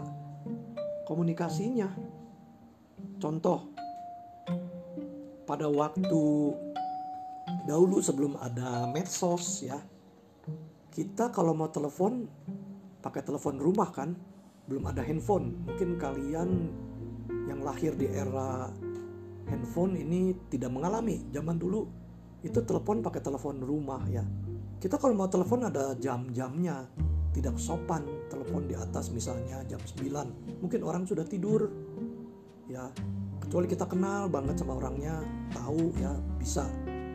komunikasinya. 1.10 1.92
Contoh, 3.18 3.74
pada 5.44 5.68
waktu 5.68 6.24
dahulu 7.66 8.00
sebelum 8.00 8.38
ada 8.40 8.88
medsos 8.92 9.66
ya, 9.66 9.80
kita 10.94 11.34
kalau 11.34 11.58
mau 11.58 11.72
telepon 11.72 12.30
pakai 13.02 13.24
telepon 13.24 13.58
rumah 13.58 13.90
kan, 13.90 14.14
belum 14.70 14.88
ada 14.92 15.02
handphone. 15.02 15.56
Mungkin 15.66 15.98
kalian 15.98 16.50
yang 17.48 17.64
lahir 17.64 17.96
di 17.96 18.12
era 18.12 18.72
handphone 19.48 19.98
ini 19.98 20.36
tidak 20.52 20.72
mengalami. 20.72 21.24
Zaman 21.32 21.58
dulu 21.58 21.88
itu 22.44 22.60
telepon 22.62 23.02
pakai 23.02 23.22
telepon 23.24 23.60
rumah 23.64 24.04
ya. 24.12 24.24
Kita 24.78 25.02
kalau 25.02 25.18
mau 25.18 25.32
telepon 25.32 25.66
ada 25.66 25.98
jam-jamnya. 25.98 26.88
Tidak 27.28 27.54
sopan 27.62 28.02
telepon 28.34 28.66
di 28.66 28.74
atas 28.74 29.14
misalnya 29.14 29.62
jam 29.70 29.78
9 29.78 30.58
mungkin 30.58 30.82
orang 30.82 31.06
sudah 31.06 31.22
tidur 31.22 31.70
ya. 32.66 32.90
Kecuali 33.46 33.70
kita 33.70 33.86
kenal 33.86 34.26
banget 34.26 34.58
sama 34.58 34.74
orangnya 34.74 35.22
tahu 35.54 35.94
ya 36.02 36.18
bisa 36.42 36.66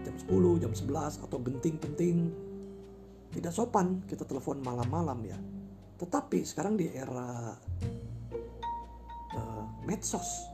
jam 0.07 0.15
10 0.15 0.63
jam 0.63 0.71
11 0.71 1.27
atau 1.27 1.39
genting-penting 1.43 2.31
tidak 3.33 3.51
sopan 3.51 4.05
kita 4.07 4.23
telepon 4.23 4.63
malam-malam 4.63 5.19
ya. 5.27 5.39
Tetapi 5.99 6.45
sekarang 6.47 6.79
di 6.79 6.93
era 6.93 7.57
uh, 9.33 9.65
medsos 9.89 10.52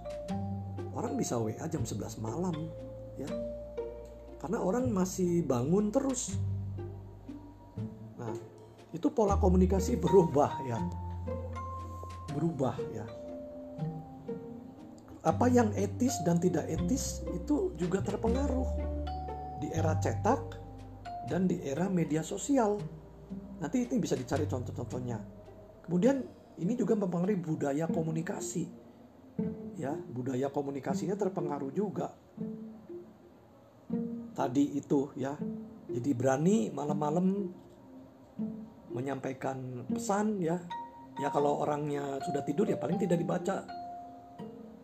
orang 0.98 1.14
bisa 1.14 1.38
WA 1.38 1.62
jam 1.70 1.86
11 1.86 2.18
malam 2.18 2.54
ya. 3.14 3.30
Karena 4.42 4.58
orang 4.58 4.90
masih 4.90 5.46
bangun 5.46 5.94
terus. 5.94 6.34
Nah 8.18 8.34
itu 8.90 9.06
pola 9.14 9.38
komunikasi 9.38 9.94
berubah 9.94 10.50
ya. 10.66 10.78
Berubah 12.34 12.74
ya. 12.90 13.06
Apa 15.22 15.46
yang 15.50 15.70
etis 15.78 16.18
dan 16.26 16.42
tidak 16.42 16.66
etis 16.66 17.22
itu 17.30 17.74
juga 17.78 18.02
terpengaruh. 18.02 18.66
Di 19.58 19.70
era 19.74 19.98
cetak 19.98 20.58
dan 21.30 21.46
di 21.46 21.62
era 21.62 21.86
media 21.90 22.22
sosial. 22.22 22.78
Nanti 23.58 23.86
ini 23.86 23.98
bisa 23.98 24.14
dicari 24.14 24.46
contoh-contohnya. 24.46 25.18
Kemudian 25.82 26.22
ini 26.62 26.78
juga 26.78 26.94
mempengaruhi 26.94 27.38
budaya 27.42 27.90
komunikasi 27.90 28.77
ya 29.78 29.94
budaya 29.94 30.50
komunikasinya 30.50 31.14
terpengaruh 31.14 31.70
juga. 31.70 32.10
Tadi 34.34 34.78
itu 34.78 35.14
ya. 35.14 35.34
Jadi 35.88 36.10
berani 36.12 36.68
malam-malam 36.68 37.26
menyampaikan 38.92 39.86
pesan 39.88 40.42
ya. 40.42 40.58
Ya 41.18 41.34
kalau 41.34 41.62
orangnya 41.62 42.22
sudah 42.22 42.42
tidur 42.46 42.66
ya 42.66 42.78
paling 42.78 42.98
tidak 42.98 43.18
dibaca. 43.18 43.66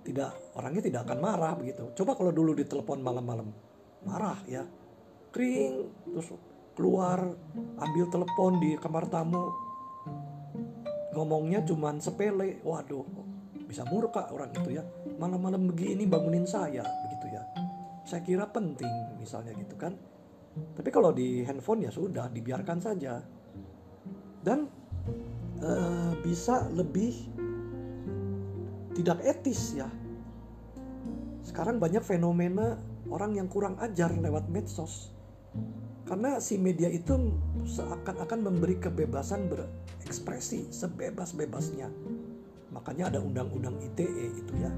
Tidak 0.04 0.58
orangnya 0.58 0.82
tidak 0.82 1.00
akan 1.06 1.18
marah 1.22 1.54
begitu. 1.58 1.90
Coba 1.94 2.14
kalau 2.18 2.30
dulu 2.34 2.54
ditelepon 2.54 3.02
malam-malam 3.02 3.50
marah 4.06 4.38
ya. 4.46 4.62
Kering 5.34 5.90
terus 6.14 6.30
keluar 6.74 7.22
ambil 7.78 8.06
telepon 8.10 8.58
di 8.62 8.78
kamar 8.78 9.06
tamu. 9.10 9.50
Ngomongnya 11.14 11.62
cuman 11.62 12.02
sepele. 12.02 12.58
Waduh 12.66 13.33
bisa 13.64 13.82
murka 13.88 14.28
orang 14.30 14.52
itu 14.52 14.76
ya 14.78 14.84
malam-malam 15.16 15.68
begini 15.72 16.04
bangunin 16.04 16.44
saya 16.44 16.84
begitu 17.08 17.26
ya 17.32 17.42
saya 18.04 18.20
kira 18.20 18.44
penting 18.48 18.90
misalnya 19.16 19.56
gitu 19.56 19.74
kan 19.76 19.96
tapi 20.76 20.88
kalau 20.94 21.10
di 21.10 21.42
handphone 21.42 21.82
ya 21.82 21.90
sudah 21.90 22.30
dibiarkan 22.30 22.78
saja 22.78 23.18
dan 24.44 24.68
uh, 25.64 26.12
bisa 26.20 26.68
lebih 26.70 27.16
tidak 28.94 29.18
etis 29.26 29.74
ya. 29.74 29.90
Sekarang 31.42 31.82
banyak 31.82 32.00
fenomena 32.00 32.78
orang 33.10 33.36
yang 33.36 33.50
kurang 33.50 33.76
ajar 33.82 34.14
lewat 34.14 34.48
medsos. 34.48 35.10
Karena 36.04 36.38
si 36.38 36.60
media 36.60 36.88
itu 36.88 37.32
seakan-akan 37.64 38.40
memberi 38.44 38.76
kebebasan 38.78 39.50
berekspresi 39.50 40.70
sebebas-bebasnya. 40.70 41.88
Makanya 42.74 43.14
ada 43.14 43.22
undang-undang 43.22 43.78
ITE 43.78 44.34
itu 44.34 44.52
ya. 44.58 44.70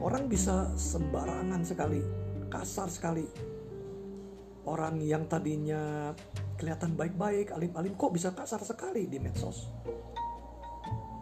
Orang 0.00 0.26
bisa 0.26 0.72
sembarangan 0.74 1.60
sekali, 1.62 2.00
kasar 2.48 2.88
sekali. 2.88 3.28
Orang 4.64 5.04
yang 5.04 5.28
tadinya 5.28 6.16
kelihatan 6.56 6.96
baik-baik, 6.96 7.52
alim-alim 7.52 7.92
kok 7.92 8.16
bisa 8.16 8.32
kasar 8.32 8.64
sekali 8.64 9.04
di 9.04 9.20
medsos. 9.20 9.68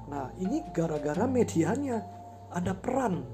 Nah, 0.07 0.31
ini 0.39 0.63
gara-gara 0.71 1.27
medianya 1.27 1.99
ada 2.55 2.77
peran 2.77 3.25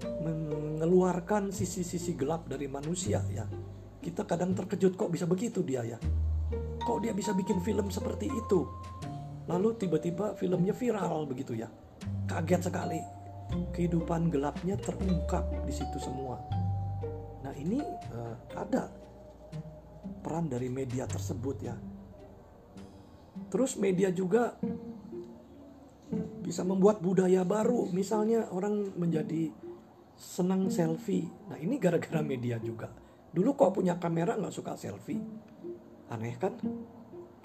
mengeluarkan 0.00 1.52
sisi-sisi 1.52 2.16
gelap 2.16 2.48
dari 2.48 2.66
manusia 2.66 3.20
ya. 3.30 3.44
Kita 4.00 4.24
kadang 4.24 4.56
terkejut 4.56 4.96
kok 4.96 5.12
bisa 5.12 5.28
begitu 5.28 5.60
dia 5.60 5.84
ya. 5.84 6.00
Kok 6.80 7.04
dia 7.04 7.12
bisa 7.12 7.36
bikin 7.36 7.60
film 7.60 7.92
seperti 7.92 8.32
itu? 8.32 8.64
Lalu 9.48 9.68
tiba-tiba 9.80 10.36
filmnya 10.36 10.74
viral 10.74 11.24
begitu 11.24 11.56
ya. 11.56 11.70
Kaget 12.28 12.68
sekali. 12.68 13.00
Kehidupan 13.74 14.30
gelapnya 14.30 14.78
terungkap 14.78 15.48
di 15.66 15.72
situ 15.74 15.98
semua. 15.98 16.38
Nah, 17.42 17.54
ini 17.56 17.80
uh, 18.14 18.36
ada 18.54 18.90
peran 20.20 20.46
dari 20.50 20.68
media 20.68 21.08
tersebut 21.08 21.56
ya. 21.64 21.74
Terus 23.50 23.80
media 23.80 24.12
juga 24.12 24.54
bisa 26.42 26.66
membuat 26.66 26.98
budaya 26.98 27.46
baru, 27.46 27.86
misalnya 27.94 28.50
orang 28.50 28.90
menjadi 28.98 29.54
senang 30.18 30.68
selfie. 30.68 31.30
Nah 31.48 31.56
ini 31.56 31.78
gara-gara 31.78 32.20
media 32.20 32.58
juga. 32.60 32.90
Dulu 33.30 33.54
kok 33.54 33.78
punya 33.78 33.96
kamera 33.96 34.34
nggak 34.34 34.52
suka 34.52 34.74
selfie, 34.74 35.22
aneh 36.10 36.34
kan? 36.36 36.58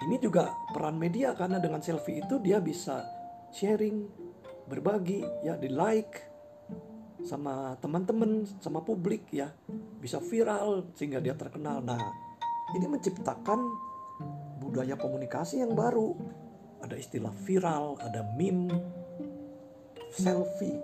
Ini 0.06 0.16
juga 0.22 0.54
peran 0.70 0.96
media 0.96 1.34
karena 1.34 1.58
dengan 1.58 1.82
selfie 1.82 2.22
itu 2.22 2.38
dia 2.38 2.62
bisa 2.62 3.02
sharing, 3.50 4.06
berbagi, 4.70 5.26
ya 5.42 5.58
di 5.58 5.66
like 5.66 6.22
sama 7.26 7.74
teman-teman, 7.82 8.46
sama 8.62 8.86
publik 8.86 9.26
ya, 9.34 9.50
bisa 9.98 10.22
viral 10.22 10.94
sehingga 10.94 11.18
dia 11.18 11.34
terkenal. 11.34 11.82
Nah 11.82 11.98
ini 12.78 12.86
menciptakan 12.86 13.58
budaya 14.62 14.94
komunikasi 14.94 15.62
yang 15.62 15.74
baru. 15.74 16.14
Ada 16.86 16.94
istilah 17.00 17.34
viral, 17.42 17.98
ada 17.98 18.22
meme, 18.38 18.70
selfie. 20.14 20.78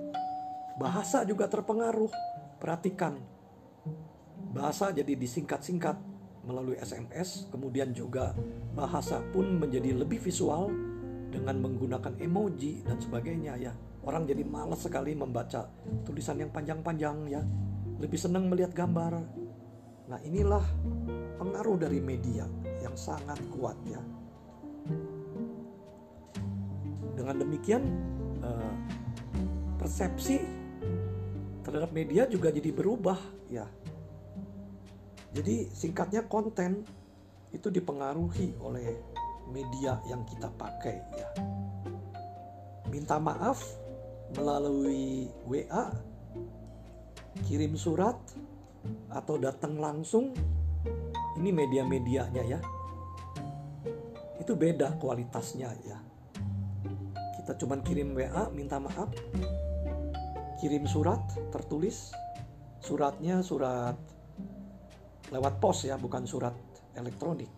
Bahasa 0.80 1.22
juga 1.22 1.46
terpengaruh. 1.46 2.10
Perhatikan. 2.58 3.18
Bahasa 4.54 4.94
jadi 4.94 5.14
disingkat-singkat. 5.14 6.11
Melalui 6.42 6.74
SMS, 6.78 7.46
kemudian 7.50 7.94
juga 7.94 8.34
bahasa 8.74 9.22
pun 9.30 9.62
menjadi 9.62 9.94
lebih 9.94 10.18
visual 10.18 10.70
dengan 11.30 11.62
menggunakan 11.62 12.18
emoji 12.18 12.82
dan 12.82 12.98
sebagainya 12.98 13.54
ya. 13.56 13.72
Orang 14.02 14.26
jadi 14.26 14.42
malas 14.42 14.82
sekali 14.82 15.14
membaca 15.14 15.70
tulisan 16.02 16.42
yang 16.42 16.50
panjang-panjang 16.50 17.16
ya. 17.30 17.42
Lebih 18.02 18.18
senang 18.18 18.50
melihat 18.50 18.74
gambar. 18.74 19.22
Nah, 20.10 20.18
inilah 20.26 20.64
pengaruh 21.38 21.78
dari 21.78 22.02
media 22.02 22.44
yang 22.82 22.94
sangat 22.98 23.38
kuat 23.54 23.78
ya. 23.86 24.02
Dengan 27.14 27.38
demikian 27.38 27.82
eh, 28.42 28.74
persepsi 29.78 30.42
terhadap 31.62 31.94
media 31.94 32.26
juga 32.26 32.50
jadi 32.50 32.74
berubah 32.74 33.18
ya 33.46 33.62
jadi 35.32 35.64
singkatnya 35.72 36.28
konten 36.28 36.84
itu 37.52 37.68
dipengaruhi 37.72 38.52
oleh 38.60 39.00
media 39.48 39.96
yang 40.08 40.24
kita 40.28 40.52
pakai 40.60 40.96
ya. 41.16 41.28
Minta 42.92 43.16
maaf 43.16 43.64
melalui 44.36 45.32
WA, 45.48 45.88
kirim 47.48 47.76
surat 47.80 48.16
atau 49.08 49.40
datang 49.40 49.80
langsung 49.80 50.36
ini 51.40 51.48
media-medianya 51.48 52.42
ya. 52.44 52.60
Itu 54.36 54.52
beda 54.52 55.00
kualitasnya 55.00 55.72
ya. 55.88 55.98
Kita 57.40 57.56
cuman 57.56 57.80
kirim 57.80 58.12
WA 58.12 58.52
minta 58.52 58.76
maaf, 58.76 59.08
kirim 60.60 60.84
surat 60.84 61.24
tertulis, 61.48 62.12
suratnya 62.84 63.40
surat 63.40 64.11
lewat 65.32 65.58
pos 65.58 65.88
ya, 65.88 65.96
bukan 65.96 66.28
surat 66.28 66.52
elektronik. 66.92 67.50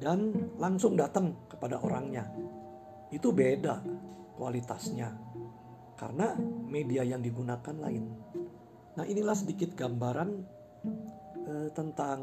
Dan 0.00 0.32
langsung 0.56 0.96
datang 0.96 1.50
kepada 1.50 1.82
orangnya. 1.82 2.24
Itu 3.10 3.34
beda 3.34 3.82
kualitasnya. 4.38 5.12
Karena 5.98 6.32
media 6.70 7.04
yang 7.04 7.20
digunakan 7.20 7.76
lain. 7.76 8.04
Nah, 8.96 9.04
inilah 9.04 9.36
sedikit 9.36 9.76
gambaran 9.76 10.30
eh, 11.44 11.68
tentang 11.76 12.18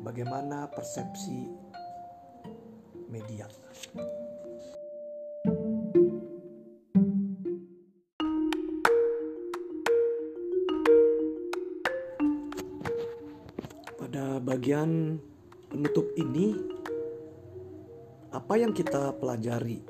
bagaimana 0.00 0.70
persepsi 0.72 1.44
media. 3.12 3.44
Bagian 14.60 15.16
penutup 15.72 16.04
ini 16.20 16.52
apa 18.28 18.60
yang 18.60 18.76
kita 18.76 19.16
pelajari 19.16 19.80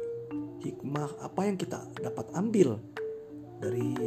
hikmah 0.62 1.26
apa 1.26 1.42
yang 1.42 1.58
kita 1.58 1.90
dapat 1.98 2.30
ambil 2.38 2.78
dari 3.58 3.98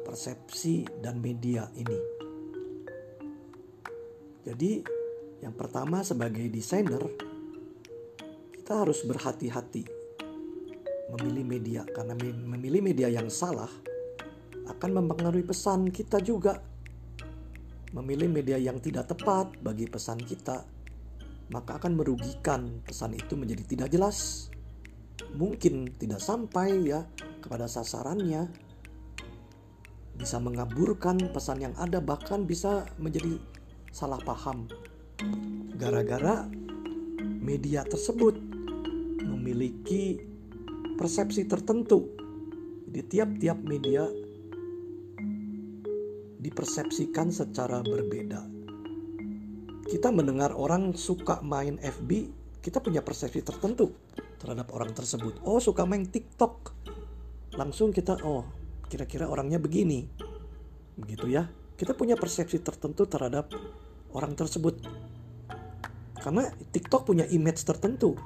persepsi 0.00 0.88
dan 1.04 1.20
media 1.20 1.68
ini? 1.76 2.00
Jadi 4.48 4.80
yang 5.44 5.52
pertama 5.52 6.00
sebagai 6.08 6.48
desainer 6.48 7.04
kita 8.56 8.80
harus 8.80 9.04
berhati-hati 9.04 9.84
memilih 11.20 11.44
media 11.44 11.84
karena 11.84 12.16
memilih 12.48 12.80
media 12.80 13.12
yang 13.12 13.28
salah 13.28 13.68
akan 14.72 15.04
mempengaruhi 15.04 15.44
pesan 15.44 15.92
kita 15.92 16.16
juga 16.24 16.69
memilih 17.90 18.30
media 18.30 18.58
yang 18.58 18.78
tidak 18.78 19.10
tepat 19.10 19.50
bagi 19.58 19.90
pesan 19.90 20.22
kita, 20.22 20.62
maka 21.50 21.82
akan 21.82 21.98
merugikan 21.98 22.78
pesan 22.86 23.18
itu 23.18 23.34
menjadi 23.34 23.64
tidak 23.66 23.88
jelas. 23.90 24.48
Mungkin 25.34 25.98
tidak 25.98 26.22
sampai 26.22 26.90
ya 26.90 27.02
kepada 27.42 27.66
sasarannya. 27.66 28.46
Bisa 30.14 30.36
mengaburkan 30.36 31.16
pesan 31.32 31.64
yang 31.64 31.74
ada 31.80 31.98
bahkan 31.98 32.44
bisa 32.44 32.86
menjadi 33.00 33.40
salah 33.90 34.20
paham. 34.22 34.68
Gara-gara 35.80 36.46
media 37.40 37.82
tersebut 37.88 38.36
memiliki 39.24 40.20
persepsi 41.00 41.48
tertentu. 41.48 42.12
Jadi 42.90 43.00
tiap-tiap 43.06 43.58
media 43.64 44.04
dipersepsikan 46.40 47.28
secara 47.28 47.84
berbeda. 47.84 48.40
Kita 49.84 50.08
mendengar 50.08 50.56
orang 50.56 50.96
suka 50.96 51.44
main 51.44 51.76
FB, 51.76 52.10
kita 52.64 52.80
punya 52.80 53.04
persepsi 53.04 53.44
tertentu 53.44 53.92
terhadap 54.40 54.72
orang 54.72 54.96
tersebut. 54.96 55.36
Oh, 55.44 55.60
suka 55.60 55.84
main 55.84 56.08
TikTok. 56.08 56.72
Langsung 57.60 57.92
kita, 57.92 58.16
oh, 58.24 58.48
kira-kira 58.88 59.28
orangnya 59.28 59.60
begini. 59.60 60.08
Begitu 60.96 61.28
ya. 61.28 61.44
Kita 61.76 61.92
punya 61.92 62.16
persepsi 62.16 62.60
tertentu 62.60 63.04
terhadap 63.04 63.52
orang 64.16 64.32
tersebut. 64.32 64.80
Karena 66.20 66.48
TikTok 66.52 67.08
punya 67.08 67.24
image 67.28 67.64
tertentu. 67.64 68.16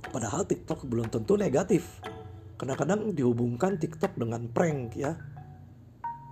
Padahal 0.00 0.44
TikTok 0.44 0.84
belum 0.84 1.08
tentu 1.08 1.36
negatif. 1.36 2.00
Kadang-kadang 2.60 3.16
dihubungkan 3.16 3.80
TikTok 3.80 4.20
dengan 4.20 4.44
prank 4.52 4.92
ya 5.00 5.16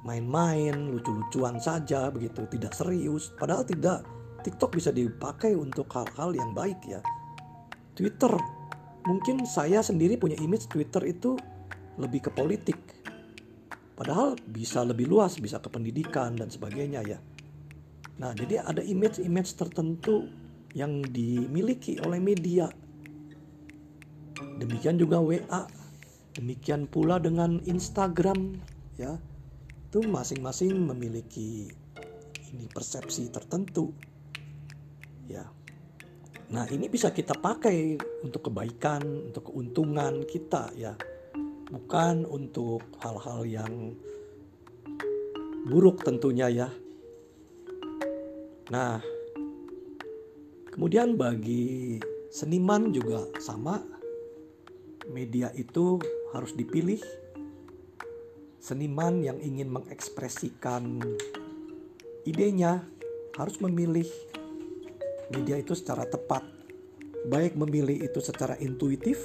main-main, 0.06 0.94
lucu-lucuan 0.94 1.58
saja 1.58 2.10
begitu, 2.12 2.46
tidak 2.50 2.74
serius. 2.74 3.34
Padahal 3.34 3.66
tidak. 3.66 4.06
TikTok 4.38 4.78
bisa 4.78 4.94
dipakai 4.94 5.58
untuk 5.58 5.90
hal-hal 5.90 6.30
yang 6.30 6.54
baik 6.54 6.78
ya. 6.86 7.02
Twitter, 7.98 8.30
mungkin 9.02 9.42
saya 9.42 9.82
sendiri 9.82 10.14
punya 10.14 10.38
image 10.38 10.70
Twitter 10.70 11.02
itu 11.10 11.34
lebih 11.98 12.26
ke 12.26 12.30
politik. 12.30 12.78
Padahal 13.98 14.38
bisa 14.46 14.86
lebih 14.86 15.10
luas, 15.10 15.42
bisa 15.42 15.58
ke 15.58 15.66
pendidikan 15.66 16.38
dan 16.38 16.46
sebagainya 16.46 17.02
ya. 17.02 17.18
Nah, 18.22 18.30
jadi 18.30 18.62
ada 18.62 18.78
image-image 18.78 19.58
tertentu 19.58 20.30
yang 20.78 21.02
dimiliki 21.02 21.98
oleh 22.06 22.22
media. 22.22 22.70
Demikian 24.62 25.02
juga 25.02 25.18
WA. 25.18 25.66
Demikian 26.38 26.86
pula 26.86 27.18
dengan 27.18 27.58
Instagram 27.66 28.62
ya 28.94 29.18
itu 29.88 30.04
masing-masing 30.04 30.84
memiliki 30.84 31.64
ini 32.52 32.68
persepsi 32.68 33.32
tertentu 33.32 33.96
ya. 35.24 35.48
Nah 36.52 36.68
ini 36.68 36.92
bisa 36.92 37.08
kita 37.08 37.32
pakai 37.32 37.96
untuk 38.20 38.52
kebaikan 38.52 39.32
untuk 39.32 39.48
keuntungan 39.48 40.28
kita 40.28 40.76
ya. 40.76 40.92
Bukan 41.72 42.28
untuk 42.28 42.84
hal-hal 43.00 43.48
yang 43.48 43.96
buruk 45.72 46.04
tentunya 46.04 46.52
ya. 46.52 46.68
Nah 48.68 49.00
kemudian 50.68 51.16
bagi 51.16 51.96
seniman 52.28 52.92
juga 52.92 53.24
sama. 53.40 53.80
Media 55.08 55.48
itu 55.56 55.96
harus 56.36 56.52
dipilih 56.52 57.00
Seniman 58.58 59.22
yang 59.22 59.38
ingin 59.38 59.70
mengekspresikan 59.70 60.98
idenya 62.26 62.82
harus 63.38 63.56
memilih 63.62 64.06
media 65.30 65.56
itu 65.62 65.78
secara 65.78 66.04
tepat. 66.10 66.42
Baik 67.30 67.54
memilih 67.54 68.02
itu 68.02 68.18
secara 68.18 68.58
intuitif 68.58 69.18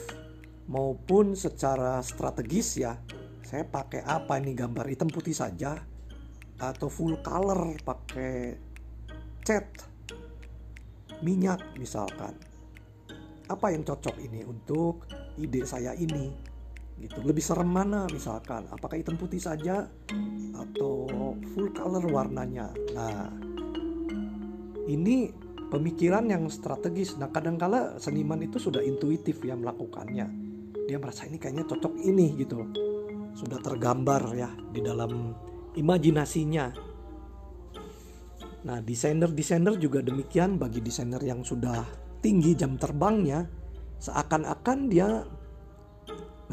maupun 0.69 1.33
secara 1.33 1.97
strategis 2.05 2.77
ya. 2.77 3.01
Saya 3.41 3.65
pakai 3.65 4.05
apa 4.05 4.37
ini 4.37 4.53
gambar 4.53 4.85
hitam 4.89 5.09
putih 5.09 5.33
saja 5.33 5.81
atau 6.61 6.87
full 6.87 7.19
color 7.25 7.75
pakai 7.81 8.55
cat 9.41 9.67
minyak 11.25 11.73
misalkan. 11.81 12.37
Apa 13.49 13.73
yang 13.73 13.81
cocok 13.81 14.15
ini 14.21 14.45
untuk 14.45 15.09
ide 15.41 15.65
saya 15.67 15.91
ini? 15.97 16.52
Gitu. 17.03 17.19
Lebih 17.19 17.43
serem 17.43 17.67
mana 17.67 18.07
misalkan? 18.07 18.63
Apakah 18.71 18.95
hitam 18.95 19.19
putih 19.19 19.43
saja 19.43 19.91
atau 20.55 21.07
full 21.53 21.69
color 21.75 22.03
warnanya? 22.07 22.71
Nah 22.95 23.27
ini 24.87 25.31
pemikiran 25.67 26.27
yang 26.31 26.47
strategis. 26.47 27.19
Nah 27.19 27.27
kadangkala 27.29 27.99
seniman 27.99 28.39
itu 28.39 28.57
sudah 28.59 28.79
intuitif 28.79 29.43
ya 29.43 29.59
melakukannya. 29.59 30.27
Dia 30.87 30.97
merasa 30.99 31.27
ini 31.27 31.39
kayaknya 31.39 31.67
cocok 31.67 31.93
ini 31.99 32.39
gitu. 32.39 32.63
Sudah 33.35 33.59
tergambar 33.59 34.35
ya 34.37 34.51
di 34.71 34.79
dalam 34.79 35.35
imajinasinya. 35.75 36.65
Nah 38.63 38.79
desainer-desainer 38.79 39.75
juga 39.75 39.99
demikian. 39.99 40.55
Bagi 40.55 40.79
desainer 40.79 41.19
yang 41.19 41.43
sudah 41.43 41.83
tinggi 42.23 42.55
jam 42.55 42.79
terbangnya 42.79 43.43
seakan-akan 43.99 44.91
dia 44.91 45.23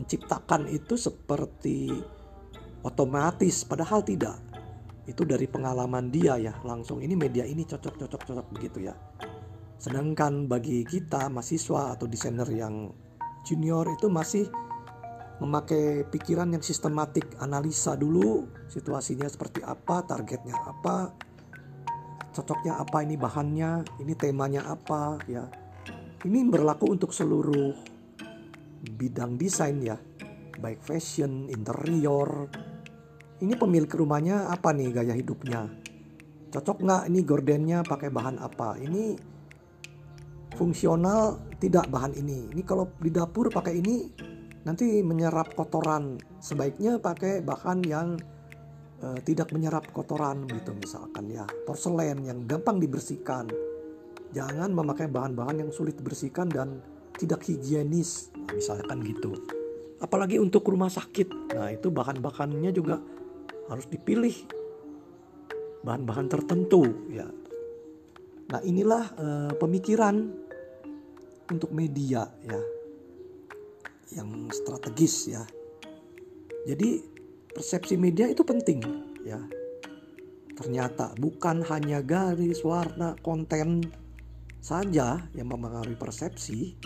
menciptakan 0.01 0.65
itu 0.73 0.97
seperti 0.97 1.93
otomatis 2.81 3.69
padahal 3.69 4.01
tidak. 4.01 4.41
Itu 5.05 5.29
dari 5.29 5.45
pengalaman 5.45 6.09
dia 6.09 6.41
ya 6.41 6.57
langsung 6.65 7.05
ini 7.05 7.13
media 7.13 7.45
ini 7.45 7.69
cocok 7.69 8.01
cocok 8.01 8.23
cocok 8.25 8.47
begitu 8.57 8.89
ya. 8.89 8.95
Sedangkan 9.77 10.49
bagi 10.49 10.85
kita 10.85 11.29
mahasiswa 11.29 11.97
atau 11.97 12.09
desainer 12.09 12.49
yang 12.53 12.89
junior 13.45 13.89
itu 13.93 14.09
masih 14.09 14.49
memakai 15.41 16.05
pikiran 16.05 16.53
yang 16.53 16.61
sistematik 16.61 17.25
analisa 17.41 17.97
dulu 17.97 18.45
situasinya 18.69 19.25
seperti 19.25 19.65
apa 19.65 20.05
targetnya 20.05 20.53
apa 20.53 21.17
cocoknya 22.37 22.77
apa 22.77 23.01
ini 23.01 23.17
bahannya 23.17 23.71
ini 24.05 24.13
temanya 24.17 24.69
apa 24.69 25.21
ya. 25.29 25.49
Ini 26.21 26.53
berlaku 26.53 26.93
untuk 26.93 27.17
seluruh 27.17 27.73
bidang 28.81 29.37
desain 29.37 29.81
ya. 29.81 29.97
Baik 30.61 30.81
fashion 30.85 31.49
interior. 31.49 32.49
Ini 33.41 33.57
pemilik 33.57 33.89
rumahnya 33.89 34.53
apa 34.53 34.77
nih 34.77 34.93
gaya 34.93 35.17
hidupnya? 35.17 35.65
Cocok 36.51 36.79
nggak 36.85 37.03
ini 37.09 37.21
gordennya 37.25 37.79
pakai 37.81 38.13
bahan 38.13 38.37
apa? 38.37 38.77
Ini 38.77 39.17
fungsional 40.59 41.57
tidak 41.57 41.89
bahan 41.89 42.13
ini. 42.21 42.53
Ini 42.53 42.63
kalau 42.67 42.91
di 43.01 43.09
dapur 43.09 43.49
pakai 43.49 43.81
ini 43.81 43.97
nanti 44.69 45.01
menyerap 45.01 45.57
kotoran. 45.57 46.21
Sebaiknya 46.43 47.01
pakai 47.01 47.41
bahan 47.41 47.81
yang 47.89 48.21
uh, 49.01 49.19
tidak 49.25 49.53
menyerap 49.57 49.89
kotoran 49.95 50.45
gitu 50.51 50.77
misalkan 50.77 51.33
ya. 51.33 51.49
Porselen 51.65 52.29
yang 52.29 52.45
gampang 52.45 52.77
dibersihkan. 52.77 53.49
Jangan 54.31 54.71
memakai 54.71 55.11
bahan-bahan 55.11 55.65
yang 55.67 55.71
sulit 55.75 55.99
dibersihkan 55.99 56.47
dan 56.53 56.79
tidak 57.21 57.45
higienis 57.45 58.33
nah, 58.33 58.57
misalkan 58.57 59.05
gitu 59.05 59.37
apalagi 60.01 60.41
untuk 60.41 60.65
rumah 60.65 60.89
sakit 60.89 61.53
nah 61.53 61.69
itu 61.69 61.93
bahan-bahannya 61.93 62.73
juga 62.73 62.97
harus 63.69 63.87
dipilih 63.87 64.35
bahan-bahan 65.81 66.29
tertentu 66.29 66.83
ya. 67.09 67.27
Nah, 68.51 68.61
inilah 68.67 69.05
uh, 69.17 69.53
pemikiran 69.57 70.17
untuk 71.51 71.71
media 71.71 72.27
ya 72.45 72.61
yang 74.19 74.51
strategis 74.51 75.31
ya. 75.31 75.43
Jadi 76.67 77.01
persepsi 77.55 77.95
media 77.97 78.27
itu 78.27 78.43
penting 78.43 78.83
ya. 79.23 79.41
Ternyata 80.61 81.17
bukan 81.17 81.65
hanya 81.73 82.05
garis, 82.05 82.61
warna, 82.67 83.17
konten 83.25 83.81
saja 84.61 85.25
yang 85.33 85.49
mempengaruhi 85.49 85.97
persepsi, 85.97 86.77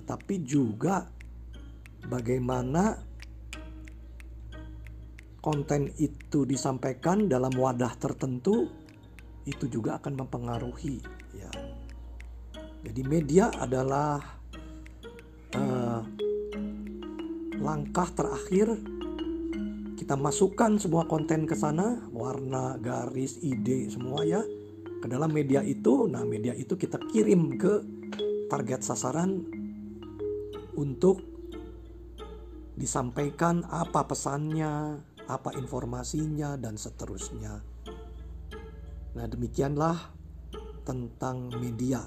tetapi 0.00 0.40
juga 0.40 1.04
bagaimana 2.08 2.96
konten 5.44 5.92
itu 6.00 6.48
disampaikan 6.48 7.28
dalam 7.28 7.52
wadah 7.52 7.92
tertentu 8.00 8.64
itu 9.44 9.68
juga 9.68 10.00
akan 10.00 10.24
mempengaruhi 10.24 11.04
ya. 11.36 11.52
Jadi 12.80 13.02
media 13.04 13.52
adalah 13.60 14.16
uh, 15.52 16.00
langkah 17.60 18.08
terakhir 18.16 18.72
kita 20.00 20.16
masukkan 20.16 20.80
semua 20.80 21.04
konten 21.04 21.44
ke 21.44 21.52
sana, 21.52 22.00
warna, 22.08 22.80
garis, 22.80 23.36
ide 23.44 23.92
semua 23.92 24.24
ya 24.24 24.40
ke 25.00 25.06
dalam 25.08 25.28
media 25.28 25.60
itu. 25.60 26.08
Nah, 26.08 26.24
media 26.24 26.56
itu 26.56 26.72
kita 26.76 26.96
kirim 27.12 27.60
ke 27.60 27.84
target 28.48 28.80
sasaran 28.80 29.59
untuk 30.76 31.22
disampaikan 32.78 33.66
apa 33.68 34.08
pesannya, 34.08 35.00
apa 35.28 35.50
informasinya, 35.58 36.56
dan 36.56 36.80
seterusnya. 36.80 37.60
Nah, 39.14 39.26
demikianlah 39.26 39.98
tentang 40.86 41.50
media. 41.60 42.06